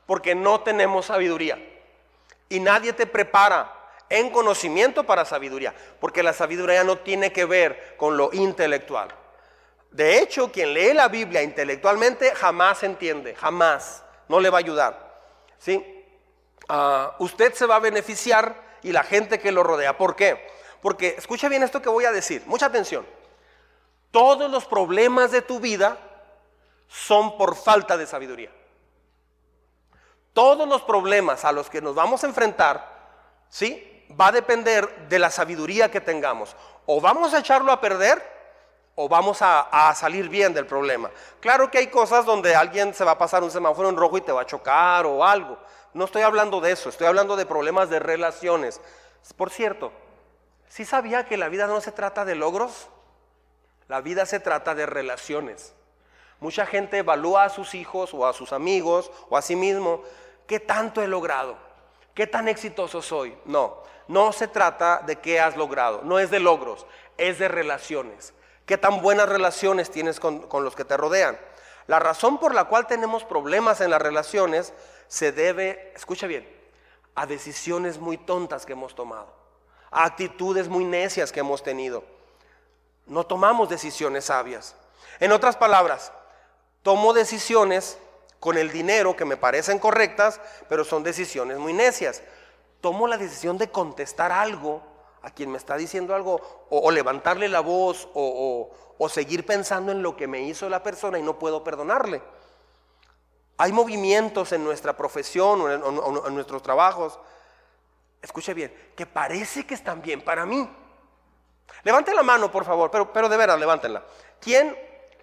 [0.06, 1.58] Porque no tenemos sabiduría.
[2.50, 3.74] Y nadie te prepara
[4.10, 9.10] en conocimiento para sabiduría, porque la sabiduría no tiene que ver con lo intelectual.
[9.92, 15.10] De hecho, quien lee la Biblia intelectualmente jamás entiende, jamás, no le va a ayudar.
[15.58, 15.99] ¿Sí?
[16.70, 19.97] Ah, usted se va a beneficiar y la gente que lo rodea.
[19.97, 20.47] ¿Por qué?
[20.82, 23.05] Porque, escucha bien esto que voy a decir, mucha atención.
[24.11, 25.97] Todos los problemas de tu vida
[26.88, 28.51] son por falta de sabiduría.
[30.34, 32.86] Todos los problemas a los que nos vamos a enfrentar,
[33.49, 34.05] ¿sí?
[34.20, 36.55] Va a depender de la sabiduría que tengamos.
[36.86, 38.22] O vamos a echarlo a perder
[38.95, 41.09] o vamos a, a, salir bien del problema.
[41.39, 44.22] Claro que hay cosas donde alguien se va a pasar un semáforo en rojo y
[44.22, 45.57] te va a chocar o algo.
[45.94, 48.80] No estoy hablando de eso, estoy hablando de problemas de relaciones.
[49.36, 49.92] Por cierto,
[50.68, 52.90] ¿sí sabía que la vida no se trata de logros?
[53.88, 55.74] La vida se trata de relaciones.
[56.40, 60.04] Mucha gente evalúa a sus hijos o a sus amigos o a sí mismo,
[60.48, 61.58] ¿qué tanto he logrado?
[62.14, 63.38] ¿Qué tan exitoso soy?
[63.46, 66.86] No, no se trata de qué has logrado, no es de logros,
[67.18, 68.34] es de relaciones.
[68.66, 71.40] ¿Qué tan buenas relaciones tienes con, con los que te rodean?
[71.88, 74.74] La razón por la cual tenemos problemas en las relaciones
[75.10, 76.47] se debe, escucha bien,
[77.16, 79.34] a decisiones muy tontas que hemos tomado,
[79.91, 82.03] a actitudes muy necias que hemos tenido.
[83.07, 84.76] No tomamos decisiones sabias.
[85.20, 86.14] En otras palabras,
[86.84, 87.97] tomo decisiones
[88.39, 90.39] con el dinero que me parecen correctas,
[90.70, 92.22] pero son decisiones muy necias.
[92.80, 94.84] Tomo la decisión de contestar algo
[95.24, 96.39] a quien me está diciendo algo,
[96.70, 101.20] o, levantarle la voz, o, o seguir pensando en lo que me hizo la persona
[101.20, 102.22] y no puedo perdonarle.
[103.62, 105.70] Hay movimientos en nuestra profesión o
[106.28, 107.20] en, nuestros trabajos,
[108.22, 110.68] escuche bien, que parece que están bien para mí.
[111.84, 114.01] Levanten la mano, por favor, pero, pero de veras, levántenla.
[114.39, 114.78] ¿Quién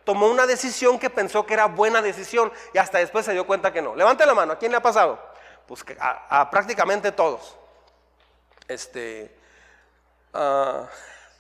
[0.05, 3.73] tomó una decisión que pensó que era buena decisión y hasta después se dio cuenta
[3.73, 3.97] que no?
[3.97, 5.19] Levanten la mano, ¿a quién le ha pasado?
[5.67, 7.57] Pues a, prácticamente todos.
[8.69, 9.35] Este,
[10.35, 10.85] uh,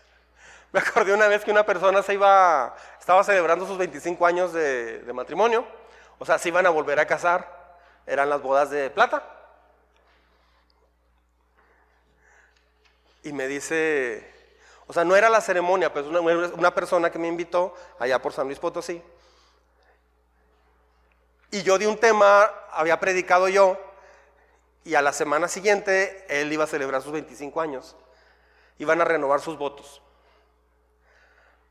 [0.73, 5.13] me acordé una vez que una persona se iba, estaba celebrando sus 25 años de
[5.13, 5.85] matrimonio
[6.19, 7.77] o sea, se iban a volver a casar.
[8.07, 9.23] Eran las bodas de plata.
[13.23, 14.33] Y me dice,
[14.87, 18.33] o sea, no era la ceremonia, pues una, una persona que me invitó allá por
[18.33, 19.03] San Luis Potosí.
[21.51, 23.79] Y yo di un tema, había predicado yo,
[24.85, 27.97] y a la semana siguiente él iba a celebrar sus 25 años.
[28.79, 30.01] Iban a renovar sus votos.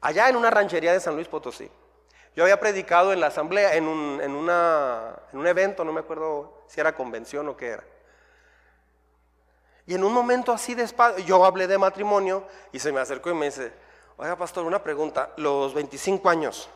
[0.01, 1.71] Allá en una ranchería de San Luis Potosí.
[2.35, 6.01] Yo había predicado en la asamblea, en un, en, una, en un evento, no me
[6.01, 7.83] acuerdo si era convención o qué era.
[9.87, 10.85] Y en un momento así de
[11.25, 13.71] yo hablé de matrimonio y se me acercó y me dice,
[14.17, 16.69] oiga pastor, una pregunta, los 25 años,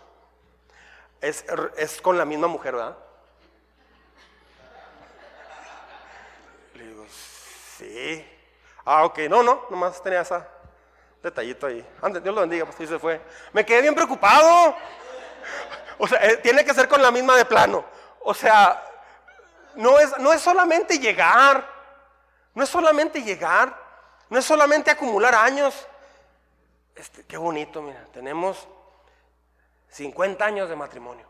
[1.20, 1.43] Es,
[1.76, 2.97] es con la misma mujer, ¿verdad?
[6.76, 7.05] Le digo,
[7.78, 8.26] sí.
[8.86, 10.47] Ah, ok, no, no, nomás tenía esa
[11.22, 11.86] detallito ahí.
[12.01, 13.20] Antes, Dios lo bendiga, pues ahí se fue.
[13.51, 14.76] Me quedé bien preocupado.
[15.97, 17.86] O sea, eh, tiene que ser con la misma de plano.
[18.22, 18.84] O sea,
[19.76, 21.66] no es, no es solamente llegar,
[22.54, 23.76] no es solamente llegar,
[24.30, 25.88] no es solamente acumular años.
[26.95, 28.68] Este, qué bonito, mira, tenemos
[29.89, 31.26] 50 años de matrimonio,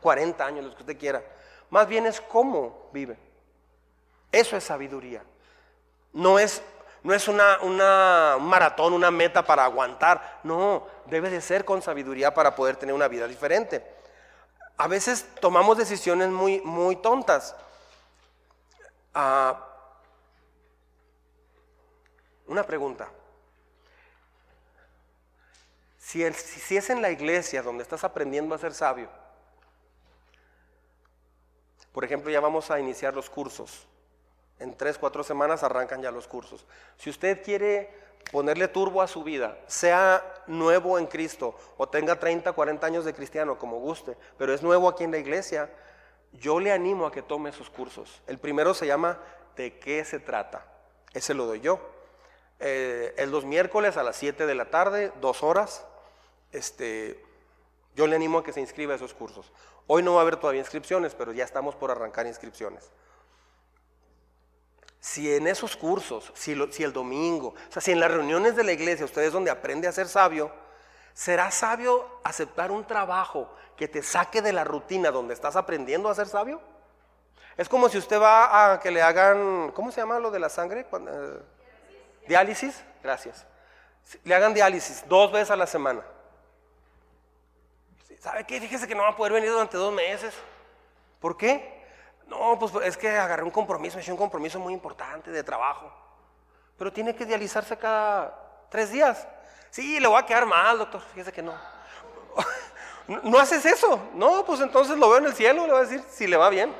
[0.00, 1.22] 40 años, los que usted quiera.
[1.70, 3.18] Más bien es cómo vive.
[4.32, 5.22] Eso es sabiduría.
[6.12, 6.62] No es,
[7.08, 10.40] no es una, una, un maratón, una meta para aguantar.
[10.42, 13.82] No, debe de ser con sabiduría para poder tener una vida diferente.
[14.76, 17.56] A veces tomamos decisiones muy, muy tontas.
[19.14, 19.58] Ah,
[22.46, 23.08] una pregunta.
[25.96, 29.08] Si, si, es en la iglesia donde estás aprendiendo a ser sabio,
[31.90, 33.88] por ejemplo, ya vamos a iniciar los cursos.
[34.58, 36.66] En tres, cuatro semanas arrancan ya los cursos.
[36.96, 37.90] Si usted quiere
[38.32, 43.14] ponerle turbo a su vida, sea nuevo en Cristo o tenga 30, 40 años de
[43.14, 45.70] cristiano, como guste, pero es nuevo aquí en la iglesia,
[46.32, 48.22] yo le animo a que tome esos cursos.
[48.26, 49.18] El primero se llama
[49.56, 50.64] ¿De qué se trata?
[51.12, 51.80] Ese lo doy yo.
[52.60, 55.84] Eh, es los miércoles a las 7 de la tarde, dos horas
[56.52, 57.22] este,
[57.94, 59.52] yo le animo a que se inscriba a esos cursos.
[59.86, 62.90] Hoy no va a haber todavía inscripciones, pero ya estamos por arrancar inscripciones.
[65.00, 68.72] Si en esos cursos, si, el domingo, o sea, si en las reuniones de la
[68.72, 70.50] iglesia usted es donde aprende a ser sabio,
[71.14, 76.14] ¿será sabio aceptar un trabajo que te saque de la rutina donde estás aprendiendo a
[76.14, 76.60] ser sabio?
[77.56, 80.48] Es como si usted va a que le hagan, ¿cómo se llama lo de la
[80.48, 80.80] sangre?
[80.80, 81.42] Eh,
[82.26, 83.46] diálisis, gracias.
[84.24, 86.02] Le hagan diálisis dos veces a la semana.
[88.20, 88.60] ¿Sabe qué?
[88.60, 90.34] Fíjese que no va a poder venir durante dos meses.
[91.20, 91.77] ¿Por qué?
[92.28, 95.90] No, pues es que agarré un compromiso, hice un compromiso muy importante de trabajo.
[96.76, 99.26] Pero tiene que dializarse cada tres días.
[99.70, 101.00] Sí, le voy a quedar mal, doctor.
[101.00, 101.54] Fíjese que no.
[103.22, 103.38] no.
[103.38, 103.98] haces eso.
[104.14, 106.50] No, pues entonces lo veo en el cielo, le voy a decir si le va
[106.50, 106.74] bien.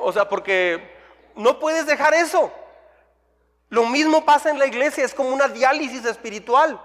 [0.00, 0.96] O sea, porque
[1.36, 2.50] no puedes dejar eso.
[3.68, 6.80] Lo mismo pasa en la iglesia, es como una diálisis espiritual.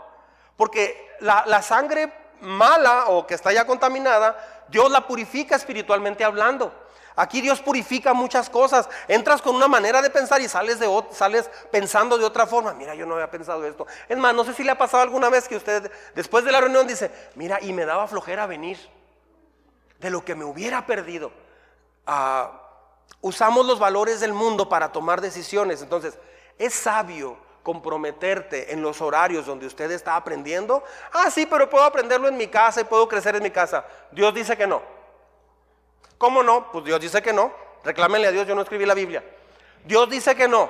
[0.58, 6.83] Porque la sangre mala o que está ya contaminada, Dios la purifica espiritualmente hablando.
[7.16, 8.90] Aquí Dios purifica muchas cosas.
[9.08, 12.74] Entras con una manera de pensar y sales, de, sales pensando de otra forma.
[12.74, 13.86] Mira, yo no había pensado esto.
[14.10, 16.88] Es no sé si le ha pasado alguna vez que usted después de la reunión
[16.88, 18.80] dice, mira, y me daba flojera venir
[20.00, 21.32] de lo que me hubiera perdido.
[22.08, 22.62] Ah,
[23.22, 25.82] usamos los valores del mundo para tomar decisiones.
[25.82, 26.18] Entonces,
[26.58, 30.84] es sabio comprometerte en los horarios donde usted está aprendiendo.
[31.14, 33.86] Ah, sí, pero puedo aprenderlo en mi casa y puedo crecer en mi casa.
[34.12, 35.03] Dios dice que no.
[36.18, 36.72] ¿Cómo no?
[36.72, 37.52] Pues Dios dice que no.
[37.84, 39.24] Reclámenle a Dios, yo no escribí la Biblia.
[39.84, 40.70] Dios dice que no.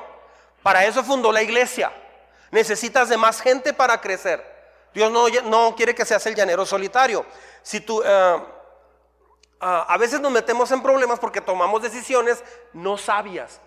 [0.63, 1.91] Para eso fundó la iglesia.
[2.51, 4.43] Necesitas de más gente para crecer.
[4.93, 7.25] Dios no, no quiere que seas el llanero solitario.
[7.61, 8.43] Si tú, eh,
[9.59, 13.59] ah, a veces nos metemos en problemas porque tomamos decisiones no sabias,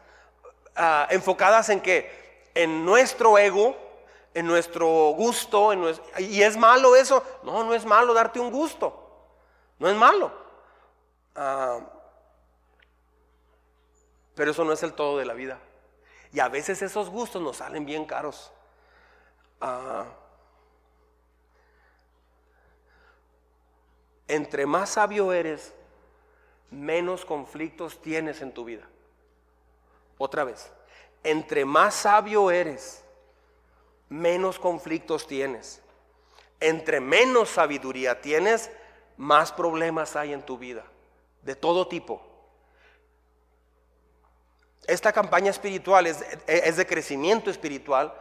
[0.76, 3.76] ah, enfocadas en que en nuestro ego,
[4.34, 4.86] en nuestro
[5.16, 5.72] gusto,
[6.18, 7.22] y es malo eso.
[7.42, 9.02] No, no es malo darte un gusto.
[9.78, 10.45] No es malo.
[11.36, 11.80] Ah,
[14.34, 15.58] pero eso no es el todo de la vida.
[16.32, 18.52] Y a veces esos gustos nos salen bien caros.
[19.60, 20.06] Ah,
[24.28, 25.72] entre más sabio eres,
[26.70, 28.88] menos conflictos tienes en tu vida.
[30.18, 30.70] Otra vez
[31.26, 33.02] entre más sabio eres,
[34.08, 35.82] menos conflictos tienes.
[36.60, 38.70] Entre menos sabiduría tienes,
[39.16, 40.84] más problemas hay en tu vida,
[41.46, 42.20] de todo tipo.
[44.86, 48.12] Esta campaña espiritual es, de crecimiento espiritual.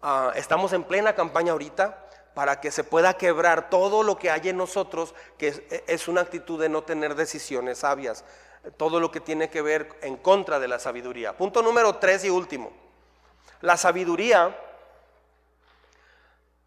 [0.00, 4.50] Ah, estamos en plena campaña ahorita para que se pueda quebrar todo lo que hay
[4.50, 8.24] en nosotros, que es una actitud de no tener decisiones sabias
[8.76, 11.36] todo lo que tiene que ver en contra de la sabiduría.
[11.36, 12.72] Punto número tres y último.
[13.60, 14.56] La sabiduría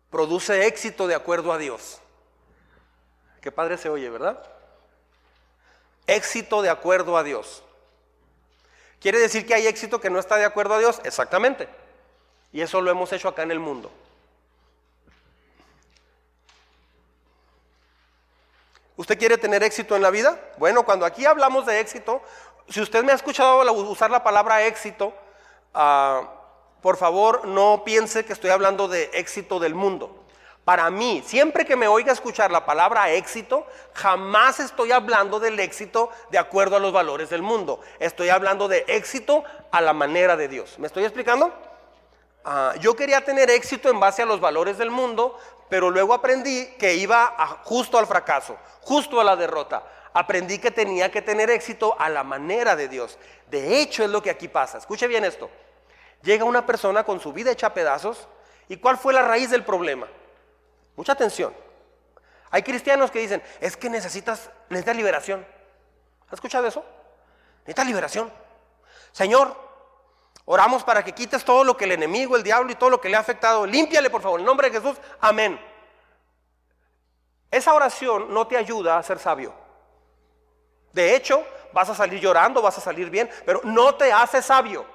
[0.10, 2.02] produce éxito de acuerdo a Dios.
[3.40, 4.44] Qué padre se oye, ¿verdad?
[6.08, 7.64] Éxito de acuerdo a Dios.
[9.00, 11.02] ¿Quiere decir que hay éxito que no está de acuerdo a Dios?
[11.04, 11.68] Exactamente.
[12.52, 13.92] Y eso lo hemos hecho acá en el mundo.
[18.98, 20.40] ¿Usted quiere tener éxito en la vida?
[20.58, 22.22] Bueno, cuando aquí hablamos de éxito,
[22.70, 25.14] si usted me ha escuchado usar la palabra éxito,
[25.74, 26.30] ah,
[26.82, 30.21] por favor no piense que estoy hablando de éxito del mundo.
[30.72, 36.10] Para mí, siempre que me oiga escuchar la palabra éxito, jamás estoy hablando del éxito
[36.30, 37.82] de acuerdo a los valores del mundo.
[38.00, 40.80] Estoy hablando de éxito a la manera de Dios.
[40.80, 41.54] ¿Me estoy explicando?
[42.46, 46.68] Ah, yo quería tener éxito en base a los valores del mundo, pero luego aprendí
[46.80, 49.84] que iba justo al fracaso, justo a la derrota.
[50.14, 53.20] Aprendí que tenía que tener éxito a la manera de Dios.
[53.50, 54.78] De hecho, es lo que aquí pasa.
[54.78, 55.50] Escuche bien esto.
[56.24, 58.30] Llega una persona con su vida hecha a pedazos.
[58.70, 60.08] ¿Y cuál fue la raíz del problema?
[61.02, 61.52] Mucha atención.
[62.52, 65.44] Hay cristianos que dicen, es que necesitas, necesitas liberación.
[66.28, 66.86] ¿Has escuchado eso?
[67.62, 68.32] Necesitas liberación.
[69.12, 69.58] Señor,
[70.46, 73.10] oramos para que quites todo lo que el enemigo, el diablo y todo lo que
[73.10, 73.66] le ha afectado.
[73.66, 74.96] Límpiale, por favor, en nombre de Jesús.
[75.20, 75.60] Amén.
[77.50, 79.56] Esa oración no te ayuda a ser sabio.
[80.94, 81.44] De hecho,
[81.74, 84.86] vas a salir llorando, vas a salir bien, pero no te hace sabio.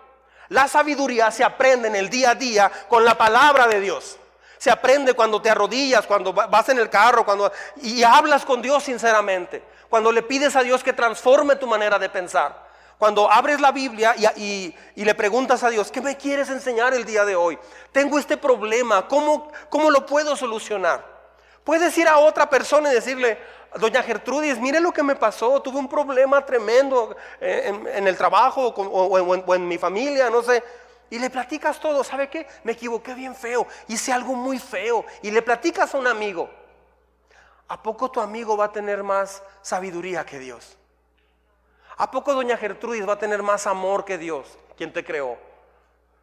[0.51, 4.21] La sabiduría se aprende en el día a día con la palabra de Dios.
[4.59, 7.53] Se aprende cuando te arrodillas, cuando vas en el carro, cuando
[7.83, 9.63] y hablas con Dios sinceramente.
[9.89, 12.67] Cuando le pides a Dios que transforme tu manera de pensar.
[12.99, 17.25] Cuando abres la Biblia y, le preguntas a Dios, ¿qué me quieres enseñar el día
[17.27, 17.59] de hoy?
[17.93, 21.05] Tengo este problema, ¿cómo, cómo lo puedo solucionar?
[21.63, 23.39] Puedes ir a otra persona y decirle,
[23.79, 29.55] doña Gertrudis, mire lo que me pasó, tuve un problema tremendo en, el trabajo o
[29.55, 30.63] en mi familia, no sé.
[31.11, 32.47] Y le platicas todo, ¿sabe qué?
[32.65, 35.05] Me equivoqué bien feo, hice algo muy feo.
[35.23, 36.51] Y le platicas a un amigo.
[37.69, 40.77] ¿A poco tu amigo va a tener más sabiduría que Dios?
[41.97, 45.39] ¿A poco doña Gertrudis va a tener más amor que Dios, quien te creó?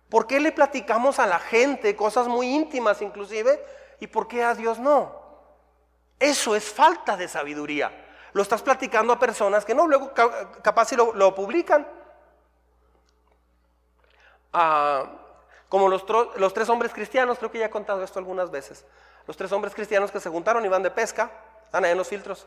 [0.10, 3.66] ¿Por qué le platicamos a la gente cosas muy íntimas inclusive?
[4.00, 5.24] ¿Y por qué a Dios no?
[6.20, 7.92] Eso es falta de sabiduría.
[8.34, 11.88] Lo estás platicando a personas que no, luego capaz si lo publican.
[15.70, 16.06] Como los,
[16.54, 18.86] tres hombres cristianos, creo que ya he contado esto algunas veces,
[19.26, 21.32] los tres hombres cristianos que se juntaron y van de pesca,
[21.66, 22.46] están ahí en los filtros,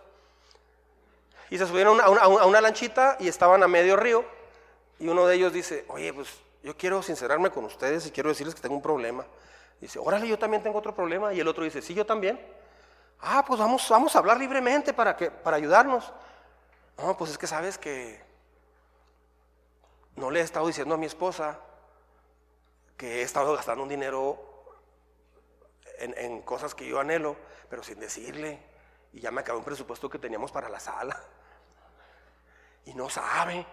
[1.51, 4.25] y se subieron a una, lanchita y estaban a medio río,
[4.99, 6.29] y uno de ellos dice, oye, pues
[6.63, 9.27] yo quiero sincerarme con ustedes y quiero decirles que tengo un problema.
[9.81, 11.35] Dice, órale, yo también tengo otro problema.
[11.35, 12.41] Y el otro dice, sí, yo también.
[13.21, 16.13] Ah, pues vamos, vamos a hablar libremente para, que, para ayudarnos.
[16.97, 18.19] No, pues es que sabes que
[20.17, 21.59] no le he estado diciendo a mi esposa
[22.97, 24.47] que he estado gastando un dinero
[25.99, 27.37] en, cosas que yo anhelo,
[27.69, 28.59] pero sin decirle.
[29.13, 31.23] Y ya me acabó un presupuesto que teníamos para la sala.
[32.85, 33.67] Y no sabe.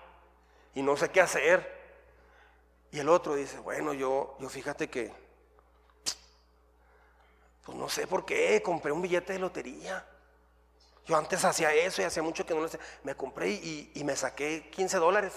[0.75, 1.83] Y no sé qué hacer.
[2.91, 5.11] Y el otro dice, bueno, yo, yo fíjate que,
[7.65, 10.05] pues no sé por qué, compré un billete de lotería.
[11.05, 12.79] Yo antes hacía eso y hacía mucho que no lo hacía.
[13.03, 15.33] Me compré y, y me saqué 15 dólares.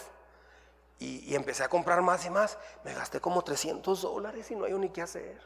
[0.99, 2.59] Y, empecé a comprar más y más.
[2.85, 5.41] Me gasté como 300 dólares y no hay ni qué hacer.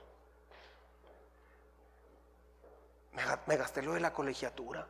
[3.46, 4.86] Me, gasté lo de la colegiatura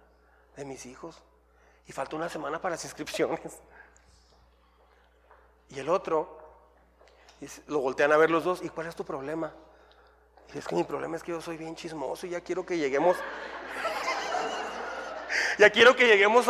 [0.56, 1.22] de mis hijos.
[1.86, 3.58] Y falta una semana para las inscripciones.
[5.70, 6.38] Y el otro,
[7.68, 8.62] lo voltean a ver los dos.
[8.62, 9.52] ¿Y cuál es tu problema?
[10.52, 12.76] Y es que mi problema es que yo soy bien chismoso y ya quiero que
[12.76, 13.16] lleguemos.
[15.58, 16.46] ya quiero que lleguemos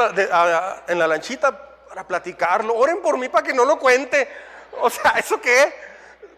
[0.88, 2.76] en la lanchita para platicarlo.
[2.76, 4.28] Oren por mí para que no lo cuente.
[4.80, 5.74] O sea, ¿eso qué?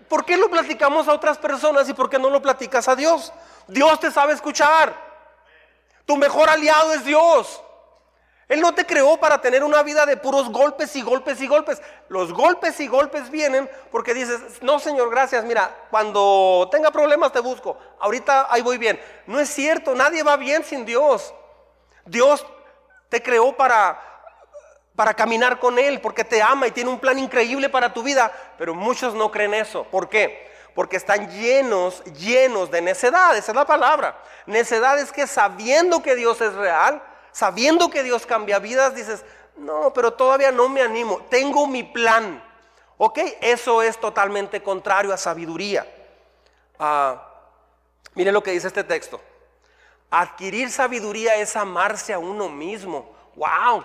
[0.08, 3.30] ¿Por qué lo platicamos a otras personas y por qué no lo platicas a Dios?
[3.66, 4.94] Dios te sabe escuchar.
[6.06, 7.62] Tu mejor aliado es Dios.
[8.48, 11.82] Él no te creó para tener una vida de puros golpes y golpes y golpes.
[12.08, 17.40] Los golpes y golpes vienen porque dices, no Señor, gracias, mira, cuando tenga problemas te
[17.40, 17.76] busco.
[18.00, 18.98] Ahorita ahí voy bien.
[19.26, 21.34] No es cierto, nadie va bien sin Dios.
[22.06, 22.46] Dios
[23.10, 24.11] te creó para
[24.94, 28.30] para caminar con Él, porque te ama y tiene un plan increíble para tu vida.
[28.58, 29.84] Pero muchos no creen eso.
[29.84, 30.50] ¿Por qué?
[30.74, 33.36] Porque están llenos, llenos de necedad.
[33.36, 34.18] Esa es la palabra.
[34.46, 39.24] Necedad es que sabiendo que Dios es real, sabiendo que Dios cambia vidas, dices,
[39.56, 41.22] no, pero todavía no me animo.
[41.30, 42.42] Tengo mi plan.
[42.98, 43.18] ¿Ok?
[43.40, 45.86] Eso es totalmente contrario a sabiduría.
[46.78, 47.28] Ah,
[48.14, 49.20] miren lo que dice este texto.
[50.10, 53.10] Adquirir sabiduría es amarse a uno mismo.
[53.34, 53.84] ¡Wow!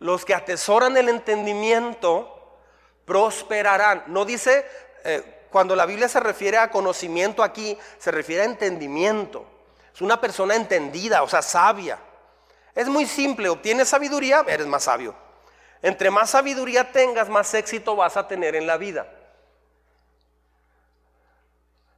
[0.00, 2.58] Los que atesoran el entendimiento
[3.04, 4.04] prosperarán.
[4.08, 4.66] No dice,
[5.04, 9.44] eh, cuando la Biblia se refiere a conocimiento aquí, se refiere a entendimiento.
[9.94, 11.98] Es una persona entendida, o sea, sabia.
[12.74, 15.14] Es muy simple, obtienes sabiduría, eres más sabio.
[15.82, 19.06] Entre más sabiduría tengas, más éxito vas a tener en la vida.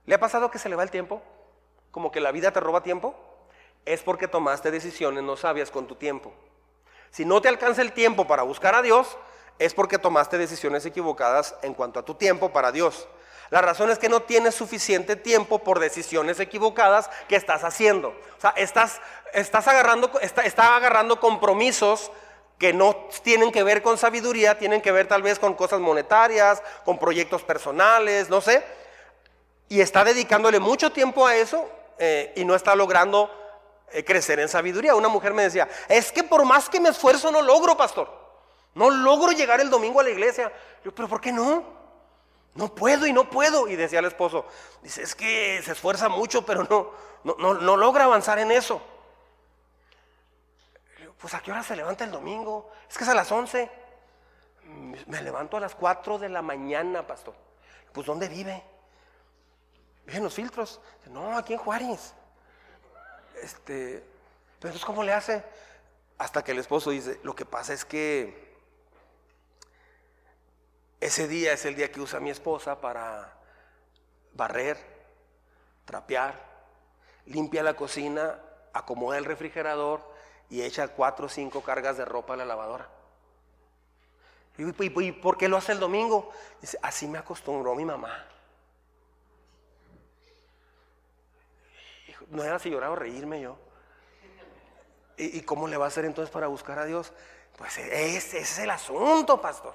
[0.07, 1.23] ¿Le ha pasado que se le va el tiempo?
[1.93, 3.15] Como que la vida te roba tiempo.
[3.85, 6.33] Es porque tomaste decisiones no sabias con tu tiempo.
[7.13, 9.19] Si no te alcanza el tiempo para buscar a Dios,
[9.59, 13.07] es porque tomaste decisiones equivocadas en cuanto a tu tiempo para Dios.
[13.51, 18.09] La razón es que no tienes suficiente tiempo por decisiones equivocadas que estás haciendo.
[18.09, 19.03] O sea, estás,
[19.35, 22.11] estás agarrando, está, agarrando compromisos
[22.59, 26.63] que no tienen que ver con sabiduría, tienen que ver tal vez con cosas monetarias,
[26.87, 28.65] con proyectos personales, no sé.
[29.69, 33.31] Y está dedicándole mucho tiempo a eso eh, y no está logrando
[34.07, 34.95] crecer en sabiduría.
[34.95, 38.23] Una mujer me decía, es que por más que me esfuerzo no logro, pastor.
[38.75, 40.53] No logro llegar el domingo a la iglesia.
[40.85, 41.65] Yo, pero ¿por qué no?
[42.55, 43.69] No puedo y no puedo.
[43.69, 44.47] Y decía el esposo,
[44.83, 46.91] dice, es que se esfuerza mucho, pero no,
[47.25, 48.81] no, no, logra avanzar en eso.
[51.19, 52.71] Pues a qué hora se levanta el domingo?
[52.89, 53.71] Es que es a las 11.
[55.07, 57.35] Me levanto a las 4 de la mañana, pastor.
[57.93, 58.63] Pues ¿dónde vive?
[60.05, 60.81] Vive en los filtros.
[61.07, 62.15] No, aquí en Juárez.
[63.43, 64.05] Este,
[64.59, 65.45] pero entonces ¿cómo le hace?
[66.19, 68.53] Hasta que el esposo dice, lo que pasa es que
[71.01, 73.35] ese día es el día que usa mi esposa para
[74.35, 74.79] barrer,
[75.85, 76.41] trapear,
[77.27, 78.39] limpia la cocina,
[78.73, 80.01] acomoda el refrigerador
[80.49, 82.89] y echa cuatro o cinco cargas de ropa a la lavadora.
[84.59, 86.31] ¿Y, por qué lo hace el domingo?
[86.61, 88.27] Dice, así me acostumbró mi mamá.
[92.33, 93.57] No era si llorar o reírme yo.
[95.17, 97.13] ¿Y, cómo le va a hacer entonces para buscar a Dios?
[97.57, 99.75] Pues ese es el asunto, pastor.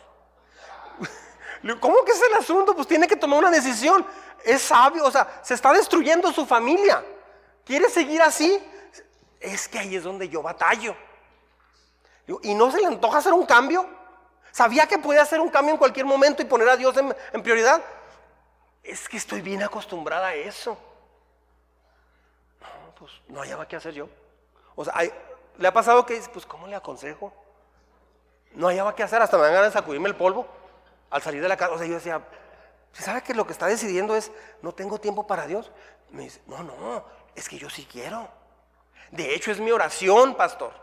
[1.80, 2.76] ¿Cómo que es el asunto?
[2.76, 4.06] Pues tiene que tomar una decisión.
[4.44, 7.06] Es sabio, o sea, se está destruyendo su familia.
[7.64, 8.62] ¿Quiere seguir así?
[9.40, 10.96] Es que ahí es donde yo batallo.
[12.42, 13.88] ¿Y no se le antoja hacer un cambio?
[14.52, 17.82] ¿Sabía que puede hacer un cambio en cualquier momento y poner a Dios en, prioridad?
[18.84, 20.78] Es que estoy bien acostumbrada a eso.
[23.00, 24.10] Pues no hallaba qué hacer yo.
[24.76, 24.94] O sea,
[25.58, 27.34] le ha pasado que dice, pues ¿cómo le aconsejo?
[28.54, 30.48] No hallaba qué hacer, hasta me dan ganas de sacudirme el polvo
[31.10, 32.22] al salir de la casa, o sea, yo decía,
[32.94, 34.32] ¿sabe que lo que está decidiendo es,
[34.62, 35.72] no tengo tiempo para Dios?
[36.12, 38.28] Me dice, no, no, es que yo sí quiero.
[39.12, 40.74] De hecho, es mi oración, pastor.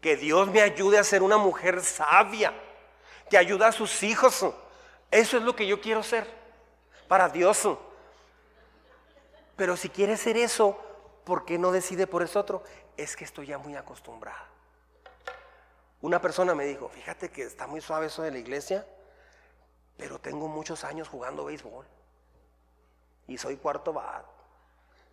[0.00, 2.52] Que Dios me ayude a ser una mujer sabia,
[3.28, 4.44] que ayude a sus hijos.
[5.10, 6.26] Eso es lo que yo quiero ser,
[7.08, 7.68] para Dios.
[9.56, 10.78] Pero si quiere ser eso,
[11.24, 12.62] ¿por qué no decide por eso otro?
[12.96, 14.48] Es que estoy ya muy acostumbrada.
[16.00, 18.86] Una persona me dijo, fíjate que está muy suave eso de la iglesia,
[19.96, 21.86] pero tengo muchos años jugando béisbol.
[23.26, 24.26] Y soy cuarto bat.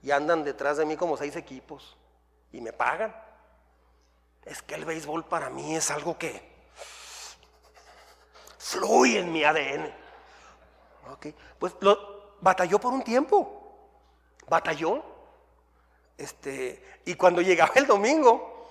[0.03, 1.95] Y andan detrás de mí como seis equipos.
[2.51, 3.16] Y me pagan.
[4.43, 6.51] Es que el béisbol para mí es algo que
[8.57, 9.93] fluye en mi ADN.
[11.14, 11.36] Okay.
[11.57, 13.89] Pues lo batalló por un tiempo.
[14.47, 15.11] Batalló.
[16.22, 18.69] Este, y cuando llegaba el domingo,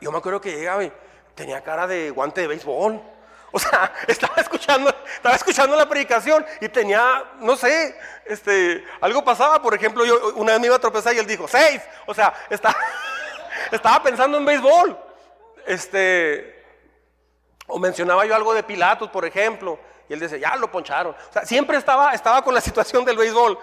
[0.00, 0.90] yo me acuerdo que llegaba y
[1.34, 3.02] tenía cara de guante de béisbol.
[3.52, 9.60] O sea, estaba escuchando, estaba escuchando la predicación y tenía, no sé, este, algo pasaba.
[9.60, 11.82] Por ejemplo, yo una vez me iba a tropezar y él dijo, safe.
[12.06, 12.32] O sea,
[13.70, 14.98] estaba, pensando en béisbol.
[15.66, 16.64] Este,
[17.66, 19.78] o mencionaba yo algo de Pilatos, por ejemplo.
[20.08, 21.14] Y él dice, ya lo poncharon.
[21.14, 23.58] O sea, siempre estaba, estaba con la situación del béisbol.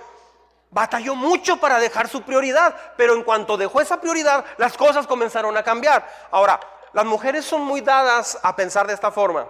[0.74, 5.56] Batalló mucho para dejar su prioridad, pero en cuanto dejó esa prioridad, las cosas comenzaron
[5.56, 6.08] a cambiar.
[6.32, 6.60] Ahora,
[6.94, 9.48] las mujeres son muy dadas a pensar de esta forma.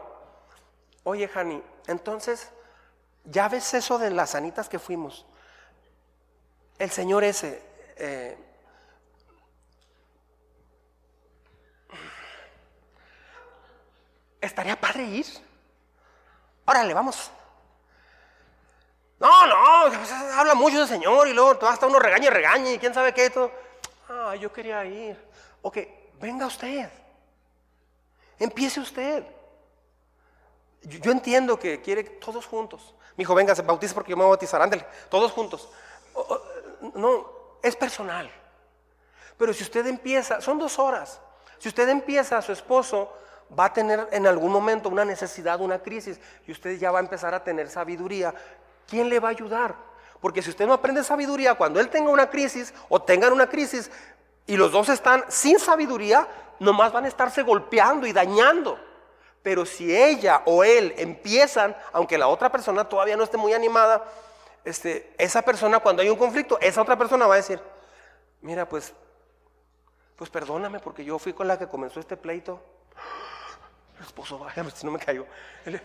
[1.03, 2.49] Oye, Jani, entonces,
[3.23, 5.25] ya ves eso de las sanitas que fuimos.
[6.77, 7.63] El Señor ese,
[7.95, 8.37] eh,
[14.41, 15.25] estaría padre ir.
[16.65, 17.31] Órale, vamos.
[19.19, 19.55] No, no,
[20.33, 23.29] habla mucho del Señor y luego hasta uno regaña y regaña y quién sabe qué.
[23.29, 23.51] Todo.
[24.09, 25.17] Ah, yo quería ir.
[25.61, 25.77] Ok,
[26.19, 26.89] venga usted.
[28.39, 29.23] Empiece usted.
[30.81, 32.93] Yo, entiendo que quiere todos juntos.
[33.15, 34.61] Mi hijo, venga, se bautiza porque yo me voy a bautizar.
[34.61, 35.69] Ándale, todos juntos.
[36.95, 37.25] no,
[37.61, 38.29] es personal.
[39.37, 41.21] Pero si usted empieza, son dos horas.
[41.57, 43.13] Si usted empieza, su esposo
[43.57, 47.01] va a tener en algún momento una necesidad, una crisis, y usted ya va a
[47.01, 48.33] empezar a tener sabiduría.
[48.87, 49.75] ¿Quién le va a ayudar?
[50.19, 53.91] Porque si usted no aprende sabiduría, cuando él tenga una crisis o tengan una crisis
[54.45, 56.27] y los dos están sin sabiduría,
[56.59, 58.79] nomás van a estarse golpeando y dañando.
[59.41, 64.05] Pero si ella o él empiezan, aunque la otra persona todavía no esté muy animada,
[64.63, 67.59] este, esa persona cuando hay un conflicto, esa otra persona va a decir,
[68.41, 68.93] mira, pues,
[70.15, 72.63] pues perdóname porque yo fui con la que comenzó este pleito.
[73.97, 74.99] El esposo va, si no me.
[75.65, 75.81] El,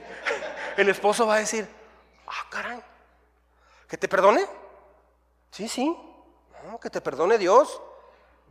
[0.77, 1.69] el esposo va a decir,
[2.31, 2.83] ah, caray,
[3.89, 4.47] que te perdone.
[5.51, 5.97] Sí, sí,
[6.81, 7.81] que te perdone Dios.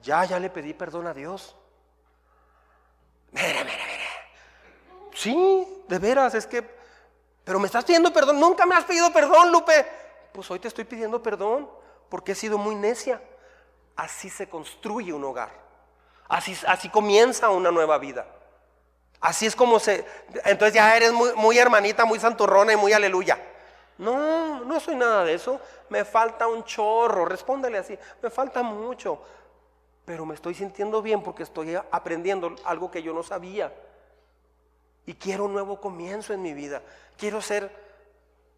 [0.01, 1.55] Ya, ya le pedí perdón a Dios.
[3.31, 3.97] Mira, mira, mira.
[5.13, 6.77] Sí, de veras, es que
[7.43, 8.39] Pero me estás pidiendo perdón.
[8.39, 9.85] Nunca me has pedido perdón, Lupe.
[10.33, 11.69] Pues hoy te estoy pidiendo perdón
[12.09, 13.21] porque he sido muy necia.
[13.95, 15.51] Así se construye un hogar.
[16.27, 18.27] Así, así comienza una nueva vida.
[19.19, 20.05] Así es como se...
[20.45, 23.39] Entonces ya eres muy hermanita, muy santurrona y muy aleluya.
[23.97, 25.59] No, no soy nada de eso.
[25.89, 27.25] Me falta un chorro.
[27.25, 27.97] Respóndele así.
[28.21, 29.21] Me falta mucho.
[30.05, 33.73] Pero me estoy sintiendo bien porque estoy aprendiendo algo que yo no sabía.
[35.05, 36.81] Y quiero un nuevo comienzo en mi vida.
[37.17, 37.71] Quiero ser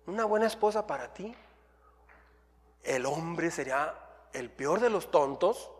[0.05, 1.33] una buena esposa para ti.
[2.83, 3.93] El hombre sería
[4.33, 5.71] el peor de los tontos.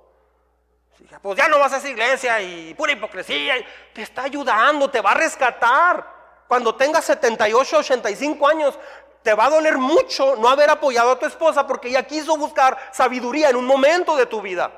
[1.22, 3.56] Pues ya no vas a esa iglesia y pura hipocresía.
[3.94, 6.20] Te está ayudando, te va a rescatar.
[6.48, 8.80] Cuando tengas 78, 85 años,
[9.24, 12.78] te va a doler mucho no haber apoyado a tu esposa porque ella quiso buscar
[12.92, 14.72] sabiduría en un momento de tu vida.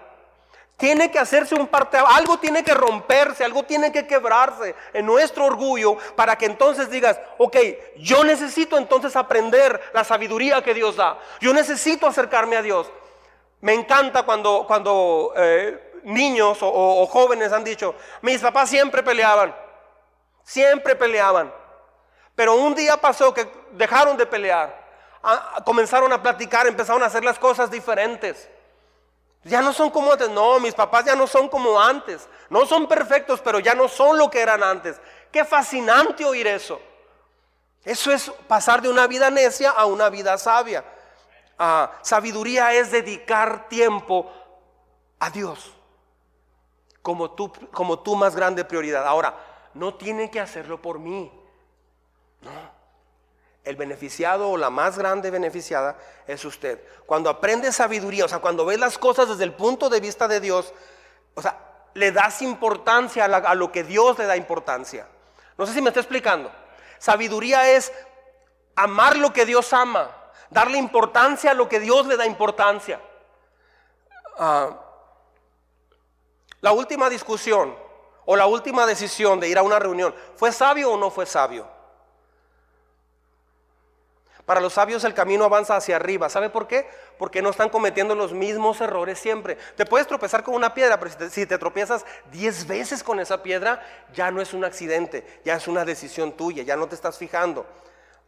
[0.77, 5.45] Tiene que hacerse un parte, algo tiene que romperse, algo tiene que quebrarse en nuestro
[5.45, 7.55] orgullo para que entonces digas, ok,
[7.97, 11.19] yo necesito entonces aprender la sabiduría que Dios da.
[11.39, 12.89] Yo necesito acercarme a Dios.
[13.59, 19.55] Me encanta cuando, cuando eh, niños o jóvenes han dicho, mis papás siempre peleaban,
[20.43, 21.53] siempre peleaban.
[22.33, 24.75] Pero un día pasó que dejaron de pelear,
[25.65, 28.49] comenzaron a platicar, empezaron a hacer las cosas diferentes.
[29.43, 32.87] Ya no son como antes, no, mis papás ya no son como antes, no son
[32.87, 34.99] perfectos, pero ya no son lo que eran antes.
[35.31, 36.79] Qué fascinante oír eso.
[37.83, 40.85] Eso es pasar de una vida necia a una vida sabia.
[41.57, 44.31] Ah, sabiduría es dedicar tiempo
[45.19, 45.73] a Dios
[47.01, 49.05] como tu, como tu más grande prioridad.
[49.05, 49.35] Ahora,
[49.73, 51.31] no tiene que hacerlo por mí.
[52.41, 52.80] No.
[53.63, 55.95] El beneficiado o la más grande beneficiada
[56.25, 56.81] es usted.
[57.05, 60.39] Cuando aprende sabiduría, o sea, cuando ves las cosas desde el punto de vista de
[60.39, 60.73] Dios,
[61.35, 61.57] o sea,
[61.93, 65.07] le das importancia a, lo que Dios le da importancia.
[65.57, 66.51] No sé si me está explicando.
[66.97, 67.91] Sabiduría es
[68.75, 70.09] amar lo que Dios ama,
[70.49, 72.99] darle importancia a lo que Dios le da importancia.
[74.37, 74.79] Ah,
[76.61, 77.75] la última discusión
[78.25, 81.67] o la última decisión de ir a una reunión, ¿fue sabio o no fue sabio?
[84.45, 86.29] Para los sabios el camino avanza hacia arriba.
[86.29, 86.89] ¿Sabe por qué?
[87.17, 89.57] Porque no están cometiendo los mismos errores siempre.
[89.75, 93.81] Te puedes tropezar con una piedra, pero si te, tropiezas diez veces con esa piedra,
[94.13, 97.65] ya no es un accidente, ya es una decisión tuya, ya no te estás fijando.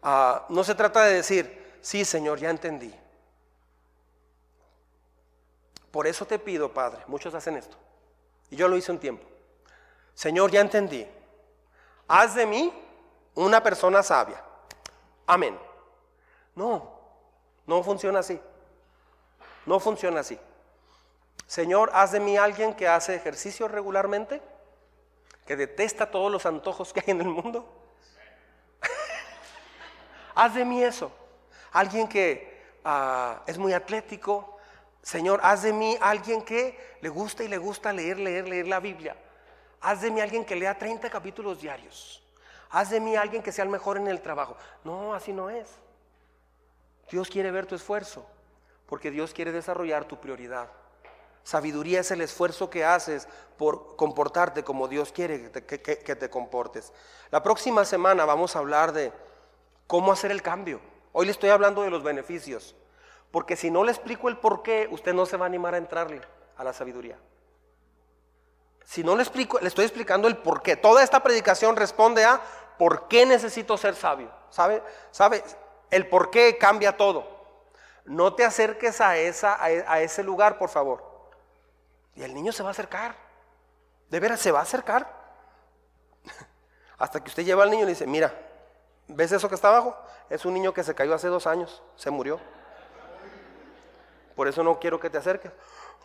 [0.02, 2.94] Ah, no se trata de decir, sí Señor, ya entendí.
[5.92, 7.78] Por eso te pido, Padre, muchos hacen esto.
[8.50, 9.26] Y yo lo hice un tiempo.
[10.14, 11.08] Señor, ya entendí.
[12.08, 12.74] Haz de mí
[13.36, 14.44] una persona sabia.
[15.26, 15.58] Amén.
[16.56, 17.00] No,
[17.66, 18.40] no funciona así.
[19.66, 20.40] No funciona así.
[21.48, 24.42] Señor, haz de mí alguien que hace ejercicio regularmente,
[25.46, 27.68] que detesta todos los antojos que hay en el mundo.
[30.36, 31.12] haz de mí eso.
[31.72, 34.58] Alguien que ah, es muy atlético.
[35.02, 38.80] Señor, haz de mí alguien que le gusta y le gusta leer, leer, leer la
[38.80, 39.16] Biblia.
[39.82, 42.24] Haz de mí alguien que lea 30 capítulos diarios.
[42.70, 44.56] Haz de mí alguien que sea el mejor en el trabajo.
[44.84, 45.68] No, así no es.
[47.10, 48.26] Dios quiere ver tu esfuerzo,
[48.88, 50.70] porque Dios quiere desarrollar tu prioridad.
[51.44, 53.28] Sabiduría es el esfuerzo que haces
[53.58, 56.94] por comportarte como Dios quiere que te, comportes.
[57.32, 59.12] La próxima semana vamos a hablar de
[59.88, 60.80] cómo hacer el cambio.
[61.12, 62.76] Hoy le estoy hablando de los beneficios,
[63.30, 65.78] porque si no le explico el por qué, usted no se va a animar a
[65.78, 66.22] entrarle
[66.56, 67.18] a la sabiduría.
[68.86, 70.76] Si no le explico, le estoy explicando el por qué.
[70.78, 72.42] Toda esta predicación responde a
[72.78, 74.32] por qué necesito ser sabio.
[74.50, 74.82] ¿Sabe?
[75.12, 75.44] ¿Sabe?
[75.94, 77.30] El por qué cambia todo.
[78.06, 81.04] No te acerques a, esa, a ese lugar, por favor.
[82.16, 83.16] Y el niño se va a acercar.
[84.10, 85.08] De veras, se va a acercar.
[86.98, 88.34] Hasta que usted lleva al niño y le dice, mira,
[89.08, 89.96] ¿ves eso que está abajo?
[90.32, 92.40] Es un niño que se cayó hace dos años, se murió.
[94.36, 95.52] Por eso no quiero que te acerques.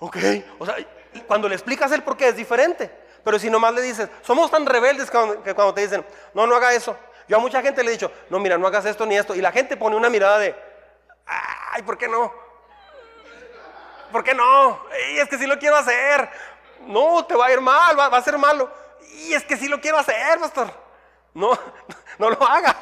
[0.01, 0.17] Ok,
[0.59, 0.77] o sea,
[1.27, 2.95] cuando le explicas el por qué es diferente.
[3.25, 6.05] Pero si nomás le dices, somos tan rebeldes que cuando te dicen,
[6.35, 6.95] no, no haga eso,
[7.29, 9.35] yo a mucha gente le he dicho, no, mira, no hagas esto ni esto.
[9.35, 10.57] Y la gente pone una mirada de,
[11.27, 12.33] ay, ¿por qué no?
[14.11, 14.81] ¿Por qué no?
[15.13, 16.29] Y es que sí lo quiero hacer.
[16.87, 18.71] No, te va a ir mal, va, a ser malo.
[19.13, 20.73] Y es que sí lo quiero hacer, pastor.
[21.35, 21.51] No,
[22.19, 22.75] no lo haga.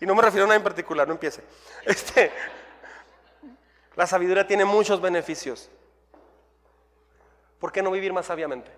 [0.00, 1.42] Y no me refiero a nada en particular, no empiece.
[1.84, 2.32] Este,
[3.94, 5.70] la sabiduría tiene muchos beneficios.
[7.60, 8.70] ¿Por qué no vivir más sabiamente?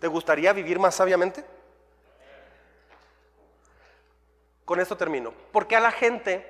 [0.00, 1.44] ¿Te gustaría vivir más sabiamente?
[4.66, 5.30] Con esto termino.
[5.52, 6.44] ¿Por qué a la gente,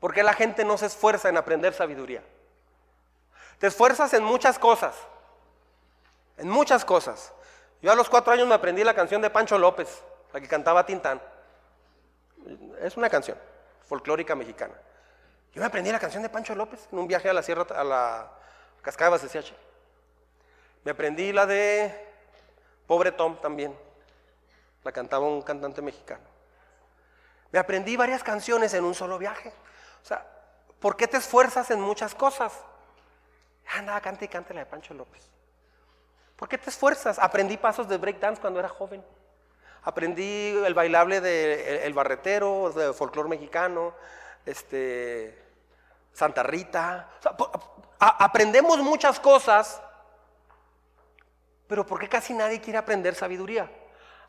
[0.00, 2.24] por qué la gente no se esfuerza en aprender sabiduría?
[3.58, 4.96] Te esfuerzas en muchas cosas,
[6.38, 7.32] en muchas cosas.
[7.82, 10.02] Yo a los cuatro años me aprendí la canción de Pancho López.
[10.32, 11.20] la que cantaba Tintán.
[12.80, 13.38] Es una canción
[13.86, 14.74] folclórica mexicana.
[15.52, 17.84] Yo me aprendí la canción de Pancho López en un viaje a la sierra, a
[17.84, 18.30] la
[18.80, 19.52] cascada de CCH.
[20.84, 21.94] Me aprendí la de
[22.86, 23.76] Pobre Tom también.
[24.84, 26.24] La cantaba un cantante mexicano.
[27.50, 29.52] Me aprendí varias canciones en un solo viaje.
[30.02, 30.26] O sea,
[30.78, 32.52] ¿por qué te esfuerzas en muchas cosas?
[33.76, 35.30] Anda, cante y cante la de Pancho López.
[36.36, 37.18] ¿Por qué te esfuerzas?
[37.18, 39.02] Aprendí pasos de breakdance cuando era joven.
[39.84, 43.94] Aprendí el bailable de el, barretero, de folclore mexicano,
[44.44, 45.38] este,
[46.12, 47.08] Santa Rita.
[47.98, 49.80] aprendemos muchas cosas,
[51.66, 53.70] pero ¿por qué casi nadie quiere aprender sabiduría?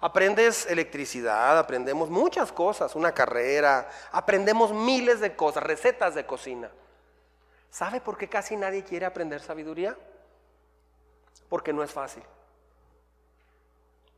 [0.05, 6.69] Aprendes electricidad, aprendemos muchas cosas, una carrera, aprendemos miles de cosas, recetas de cocina.
[7.71, 9.97] ¿Sabe por qué casi nadie quiere aprender sabiduría?
[11.49, 12.21] Porque no es fácil.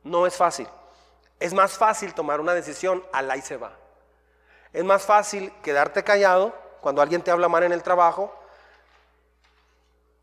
[0.03, 0.68] No es fácil.
[1.39, 3.72] Es más fácil tomar una decisión, al y se va.
[4.73, 8.38] Es más fácil quedarte callado cuando alguien te habla mal en el trabajo,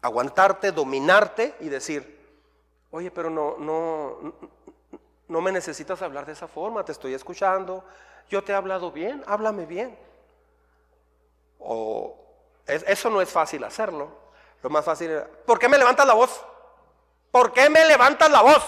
[0.02, 2.20] aguantarte, dominarte y decir,
[2.90, 4.52] oye, pero no, no,
[5.34, 7.82] no me necesitas hablar de esa forma, te estoy escuchando,
[8.30, 9.98] yo te he hablado bien, háblame bien.
[11.58, 12.16] O
[12.68, 14.12] eso no es fácil hacerlo.
[14.62, 16.40] Lo más fácil es, ¿por qué me levantas la voz?
[17.32, 18.62] ¿Por qué me levantas la voz?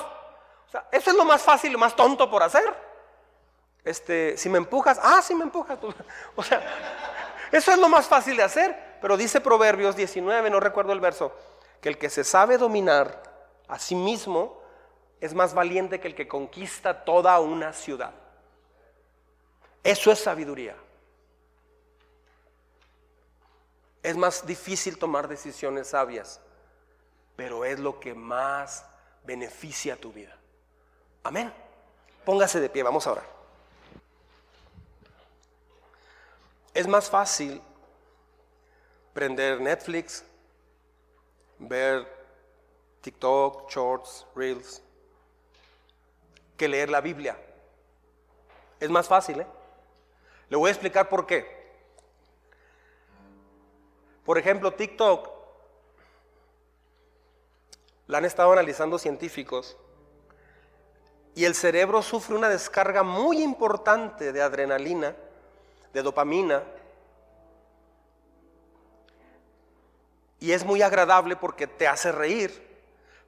[0.67, 2.65] O sea, eso es lo más fácil y más tonto por hacer.
[3.85, 5.79] Este, si me empujas, ah, si me empujas.
[6.35, 6.61] O sea,
[7.53, 8.99] eso es lo más fácil de hacer.
[9.01, 11.33] Pero dice Proverbios 19, no recuerdo el verso,
[11.81, 13.23] que el que se sabe dominar
[13.69, 14.66] a sí mismo
[15.21, 18.13] es más valiente que el que conquista toda una ciudad.
[19.83, 20.77] Eso es sabiduría.
[24.03, 26.41] Es más difícil tomar decisiones sabias
[27.37, 28.85] pero es lo que más
[29.25, 30.35] beneficia tu vida.
[31.23, 31.53] Amén.
[32.25, 33.37] Póngase de pie, vamos a orar.
[36.73, 37.61] Es más fácil
[39.13, 40.25] prender Netflix,
[41.59, 42.07] ver
[43.03, 44.83] TikTok, shorts, reels,
[46.57, 47.39] que leer la Biblia.
[48.81, 49.47] Es más fácil, ¿eh?
[50.49, 51.57] Le voy a explicar por qué.
[54.25, 55.31] Por ejemplo, TikTok
[58.07, 59.77] la han estado analizando científicos,
[61.35, 65.15] y el cerebro sufre una descarga muy importante de adrenalina,
[65.93, 66.63] de dopamina,
[70.41, 72.67] y es muy agradable porque te hace reír,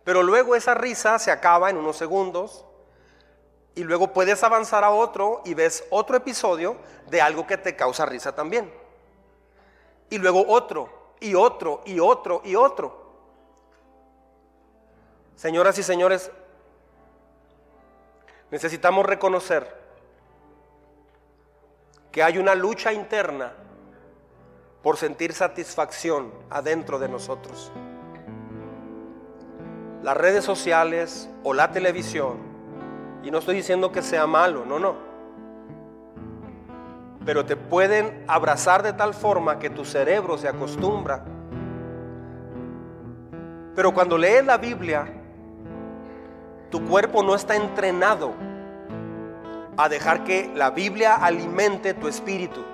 [0.05, 2.65] pero luego esa risa se acaba en unos segundos
[3.79, 6.77] y luego puedes avanzar a otro y ves otro episodio
[7.09, 8.69] de algo que te causa risa también.
[10.11, 10.89] Y luego otro,
[11.21, 13.07] y otro, y otro, y otro.
[15.37, 16.33] Señoras y señores,
[18.51, 19.73] necesitamos reconocer
[22.11, 23.53] que hay una lucha interna
[24.83, 27.71] por sentir satisfacción adentro de nosotros.
[30.03, 32.48] Las redes sociales o la televisión,
[33.23, 35.09] y no estoy diciendo que sea malo, no, no,
[37.29, 41.25] pero te pueden abrazar de tal forma que tu cerebro se acostumbra.
[43.75, 45.07] Pero cuando lees la Biblia,
[46.71, 48.33] tu cuerpo no está entrenado
[49.77, 52.65] a dejar que la Biblia alimente tu espíritu.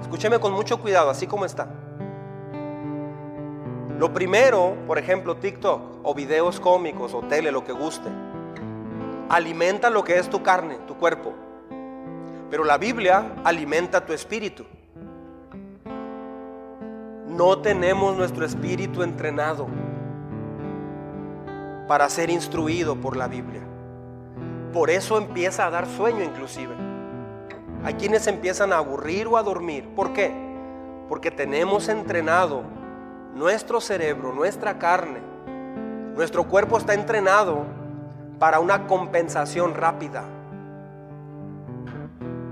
[0.00, 1.68] Escúcheme con mucho cuidado, así como está.
[3.98, 8.08] Lo primero, por ejemplo, TikTok o videos cómicos o tele, lo que guste,
[9.28, 11.34] alimenta lo que es tu carne, tu cuerpo.
[12.50, 14.64] Pero la Biblia alimenta tu espíritu.
[17.26, 19.66] No tenemos nuestro espíritu entrenado
[21.88, 23.62] para ser instruido por la Biblia.
[24.72, 26.74] Por eso empieza a dar sueño inclusive.
[27.84, 29.88] Hay quienes empiezan a aburrir o a dormir.
[29.94, 30.32] ¿Por qué?
[31.08, 32.62] Porque tenemos entrenado
[33.34, 35.20] nuestro cerebro, nuestra carne.
[36.14, 37.66] Nuestro cuerpo está entrenado
[38.38, 40.22] para una compensación rápida.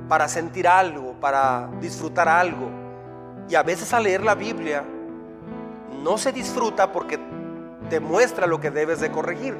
[0.08, 2.68] Para sentir algo, para disfrutar algo.
[3.48, 4.84] Y a veces al leer la Biblia
[6.02, 7.18] no se disfruta porque
[7.88, 9.56] te muestra lo que debes de corregir.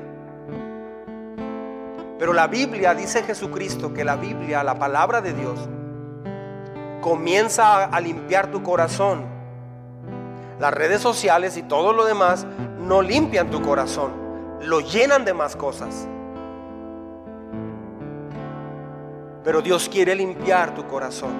[2.18, 5.68] Pero la Biblia, dice Jesucristo, que la Biblia, la palabra de Dios,
[7.00, 9.26] comienza a limpiar tu corazón.
[10.58, 12.46] Las redes sociales y todo lo demás
[12.78, 14.12] no limpian tu corazón,
[14.62, 16.08] lo llenan de más cosas.
[19.44, 21.32] Pero Dios quiere limpiar tu corazón.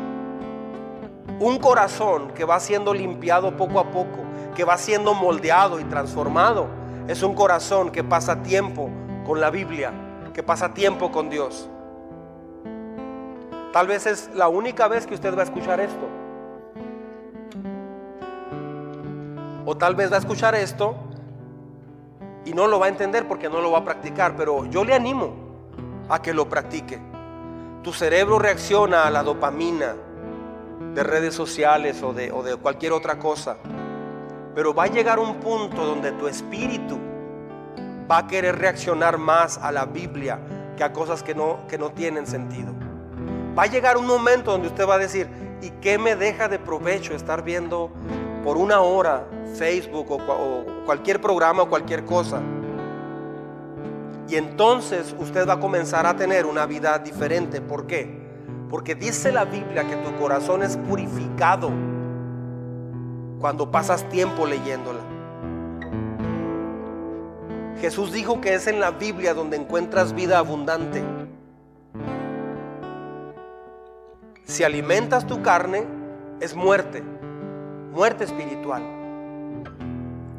[1.41, 4.25] Un corazón que va siendo limpiado poco a poco
[4.55, 6.69] que va siendo moldeado y transformado.
[7.09, 8.89] Es un corazón que pasa tiempo
[9.27, 9.93] con la Biblia,
[10.33, 11.69] que pasa tiempo con Dios.
[13.73, 16.07] Tal vez es la única vez que usted va a escuchar esto.
[19.67, 20.95] O tal vez va a escuchar esto
[22.45, 24.95] y no lo va a entender porque no lo va a practicar, pero yo le
[24.95, 25.35] animo
[26.09, 27.01] a que lo practique.
[27.85, 29.95] Tu cerebro reacciona a la dopamina
[30.95, 33.59] de redes sociales o de, cualquier otra cosa,
[34.55, 36.99] pero va a llegar un punto donde tu espíritu
[38.11, 40.41] va a querer reaccionar más a la Biblia
[40.77, 42.73] que a cosas que no, que no tienen sentido.
[43.57, 45.29] Va a llegar un momento donde usted va a decir,
[45.61, 47.91] ¿y qué me deja de provecho estar viendo
[48.43, 52.41] por una hora Facebook o, cualquier programa o cualquier cosa.
[54.29, 57.61] Y entonces usted va a comenzar a tener una vida diferente.
[57.61, 58.23] ¿Por qué?
[58.71, 61.71] Porque dice la Biblia que tu corazón es purificado
[63.39, 65.01] cuando pasas tiempo leyéndola.
[67.81, 71.05] Jesús dijo que es en la Biblia donde encuentras vida abundante.
[74.45, 75.85] Si alimentas tu carne,
[76.41, 77.03] es muerte,
[77.93, 78.83] muerte espiritual.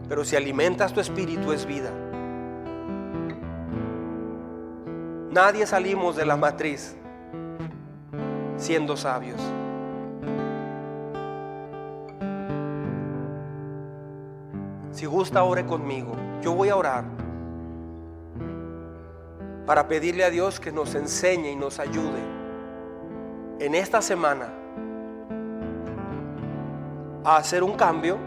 [0.07, 1.91] Pero si alimentas tu espíritu es vida.
[5.35, 6.95] Nadie salimos de la matriz
[8.55, 9.41] siendo sabios.
[14.93, 16.15] Si gusta, ore conmigo.
[16.41, 17.03] Yo voy a orar
[19.65, 22.23] para pedirle a Dios que nos enseñe y nos ayude
[23.59, 24.47] en esta semana
[27.25, 28.17] a hacer un cambio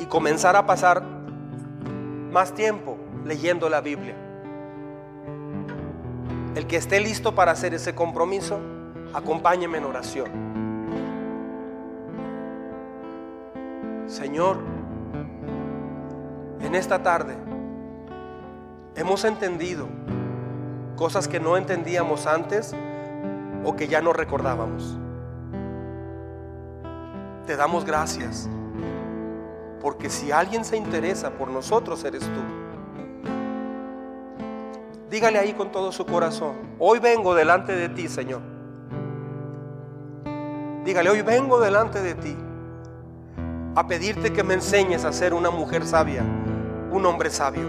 [0.00, 1.00] y comenzar a pasar
[2.32, 4.21] más tiempo leyendo la Biblia.
[6.54, 8.60] El que esté listo para hacer ese compromiso,
[9.14, 10.30] acompáñeme en oración.
[14.06, 14.58] Señor,
[16.60, 17.34] en esta tarde
[18.94, 19.88] hemos entendido
[20.96, 22.74] cosas que no entendíamos antes
[23.64, 24.98] o que ya no recordábamos.
[27.46, 28.50] Te damos gracias
[29.80, 32.61] porque si alguien se interesa por nosotros, eres tú.
[35.12, 38.40] Dígale ahí con todo su corazón, hoy vengo delante de ti, Señor.
[40.86, 42.34] Dígale, hoy vengo delante de ti
[43.74, 46.22] a pedirte que me enseñes a ser una mujer sabia,
[46.90, 47.68] un hombre sabio.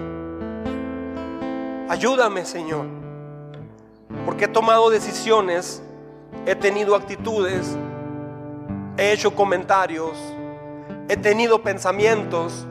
[1.90, 2.86] Ayúdame, Señor,
[4.26, 5.84] porque he tomado decisiones,
[6.45, 7.78] he tenido actitudes,
[8.95, 10.18] he hecho comentarios,
[11.10, 12.65] he tenido pensamientos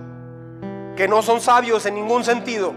[0.97, 2.73] que no son sabios en ningún sentido.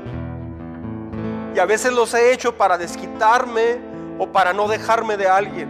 [1.56, 3.80] Y a veces los he hecho para desquitarme
[4.20, 5.70] o para no dejarme de alguien.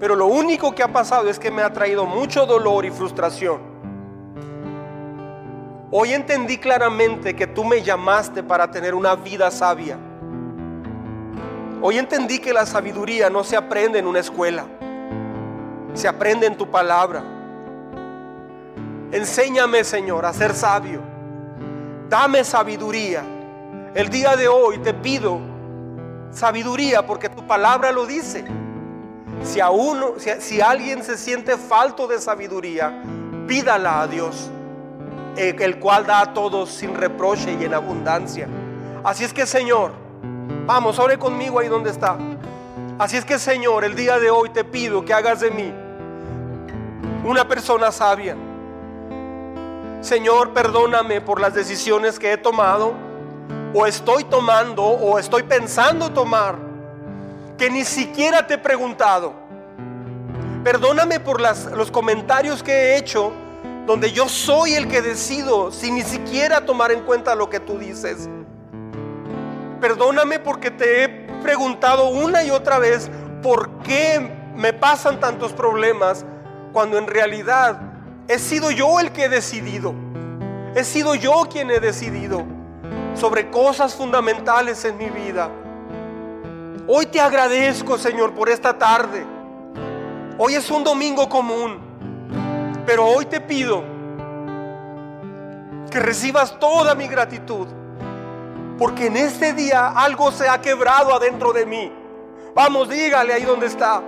[0.00, 3.60] Pero lo único que ha pasado es que me ha traído mucho dolor y frustración.
[5.90, 9.98] Hoy entendí claramente que tú me llamaste para tener una vida sabia.
[11.82, 14.64] Hoy entendí que la sabiduría no se aprende en una escuela,
[15.92, 17.22] se aprende en tu palabra.
[19.12, 21.02] Enséñame, Señor, a ser sabio.
[22.08, 23.37] Dame sabiduría.
[23.98, 25.40] El día de hoy te pido
[26.30, 28.44] sabiduría porque tu palabra lo dice.
[29.42, 33.02] Si, a uno, si, alguien se siente falto de sabiduría,
[33.48, 34.52] pídala a Dios,
[35.36, 38.46] el cual da a todos sin reproche y en abundancia.
[39.02, 39.90] Así es que, Señor,
[40.64, 42.16] vamos, ore conmigo ahí donde está.
[43.00, 45.74] Así es que, Señor, el día de hoy te pido que hagas de mí
[47.24, 48.36] una persona sabia
[50.00, 53.07] Señor, perdóname por las decisiones que he tomado
[53.74, 56.56] o estoy tomando o estoy pensando tomar
[57.56, 59.32] que ni siquiera te he preguntado.
[60.64, 63.32] Perdóname por los comentarios que he hecho
[63.86, 67.78] donde yo soy el que decido sin ni siquiera tomar en cuenta lo que tú
[67.78, 68.28] dices.
[69.80, 71.08] Perdóname porque te he
[71.42, 73.10] preguntado una y otra vez
[73.42, 76.24] por qué me pasan tantos problemas
[76.72, 77.88] cuando en realidad
[78.28, 79.94] He sido yo el que he decidido.
[80.74, 82.44] He sido yo quien he decidido
[83.18, 85.50] sobre cosas fundamentales en mi vida.
[86.86, 89.26] Hoy te agradezco, Señor, por esta tarde.
[90.38, 91.80] Hoy es un domingo común,
[92.86, 93.82] pero hoy te pido
[95.90, 97.66] que recibas toda mi gratitud,
[98.78, 101.92] porque en este día algo se ha quebrado adentro de mí.
[102.54, 104.00] Vamos, dígale ahí donde está.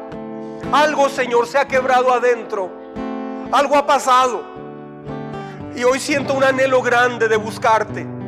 [0.72, 2.70] Algo, Señor, se ha quebrado adentro.
[3.50, 4.44] Algo ha pasado.
[5.74, 8.19] Y hoy siento un anhelo grande de buscarte.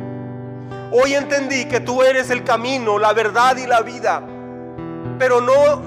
[0.95, 4.21] Hoy entendí que tú eres el camino, la verdad y la vida.
[5.17, 5.81] Pero no,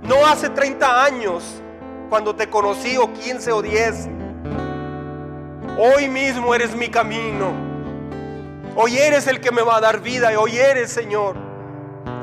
[0.00, 1.60] no hace 30 años
[2.08, 4.08] cuando te conocí o 15 o 10.
[5.76, 7.52] Hoy mismo eres mi camino.
[8.76, 11.36] Hoy eres el que me va a dar vida y hoy eres, Señor.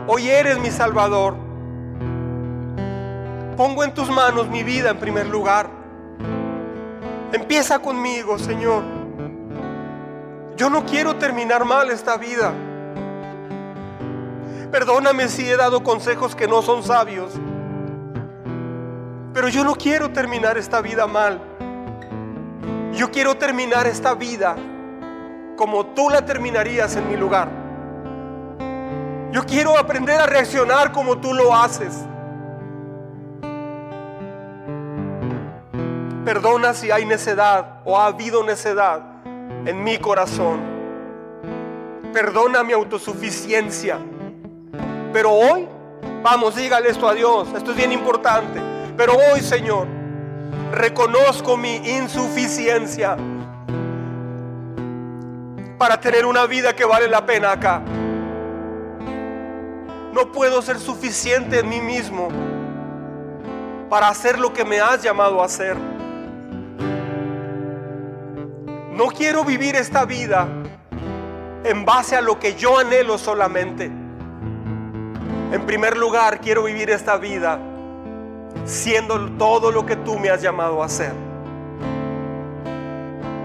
[0.08, 1.36] Hoy eres mi Salvador.
[3.56, 5.70] Pongo en tus manos mi vida en primer lugar.
[7.32, 8.97] Empieza conmigo, Señor.
[10.58, 12.52] Yo no quiero terminar mal esta vida.
[14.72, 17.32] Perdóname si he dado consejos que no son sabios.
[19.36, 21.40] Pero yo no quiero terminar esta vida mal.
[22.92, 24.56] Yo quiero terminar esta vida
[25.56, 27.50] como tú la terminarías en mi lugar.
[29.32, 32.04] Yo quiero aprender a reaccionar como tú lo haces.
[36.26, 39.17] Perdona si hay necedad o ha habido necedad
[39.68, 40.62] en mi corazón.
[42.14, 44.00] Perdona mi autosuficiencia.
[45.12, 45.68] Pero hoy,
[46.24, 47.50] vamos, dígale esto a Dios.
[47.56, 48.62] Esto es bien importante.
[48.96, 49.88] Pero hoy, Señor,
[50.72, 53.18] reconozco mi insuficiencia
[55.78, 57.82] para tener una vida que vale la pena acá.
[60.14, 62.30] No puedo ser suficiente en mí mismo
[63.90, 65.76] para hacer lo que me has llamado a hacer.
[68.98, 70.48] No quiero vivir esta vida
[71.64, 73.92] en base a lo que yo anhelo solamente.
[75.52, 77.60] En primer lugar, quiero vivir esta vida
[78.66, 81.14] siendo todo lo que tú me has llamado a hacer.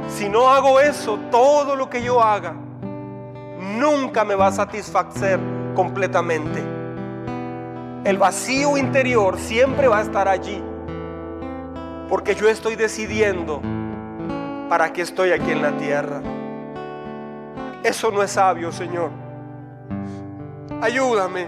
[0.09, 2.55] Si no hago eso, todo lo que yo haga
[3.61, 5.39] nunca me va a satisfacer
[5.75, 6.63] completamente.
[8.05, 10.65] El vacío interior siempre va a estar allí.
[12.09, 13.61] Porque yo estoy decidiendo
[14.73, 16.23] para qué estoy aquí en la tierra.
[17.85, 19.11] Eso no es sabio, Señor.
[20.81, 21.47] Ayúdame.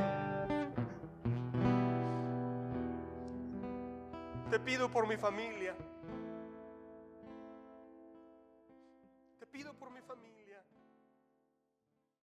[4.50, 5.74] Te pido por mi familia.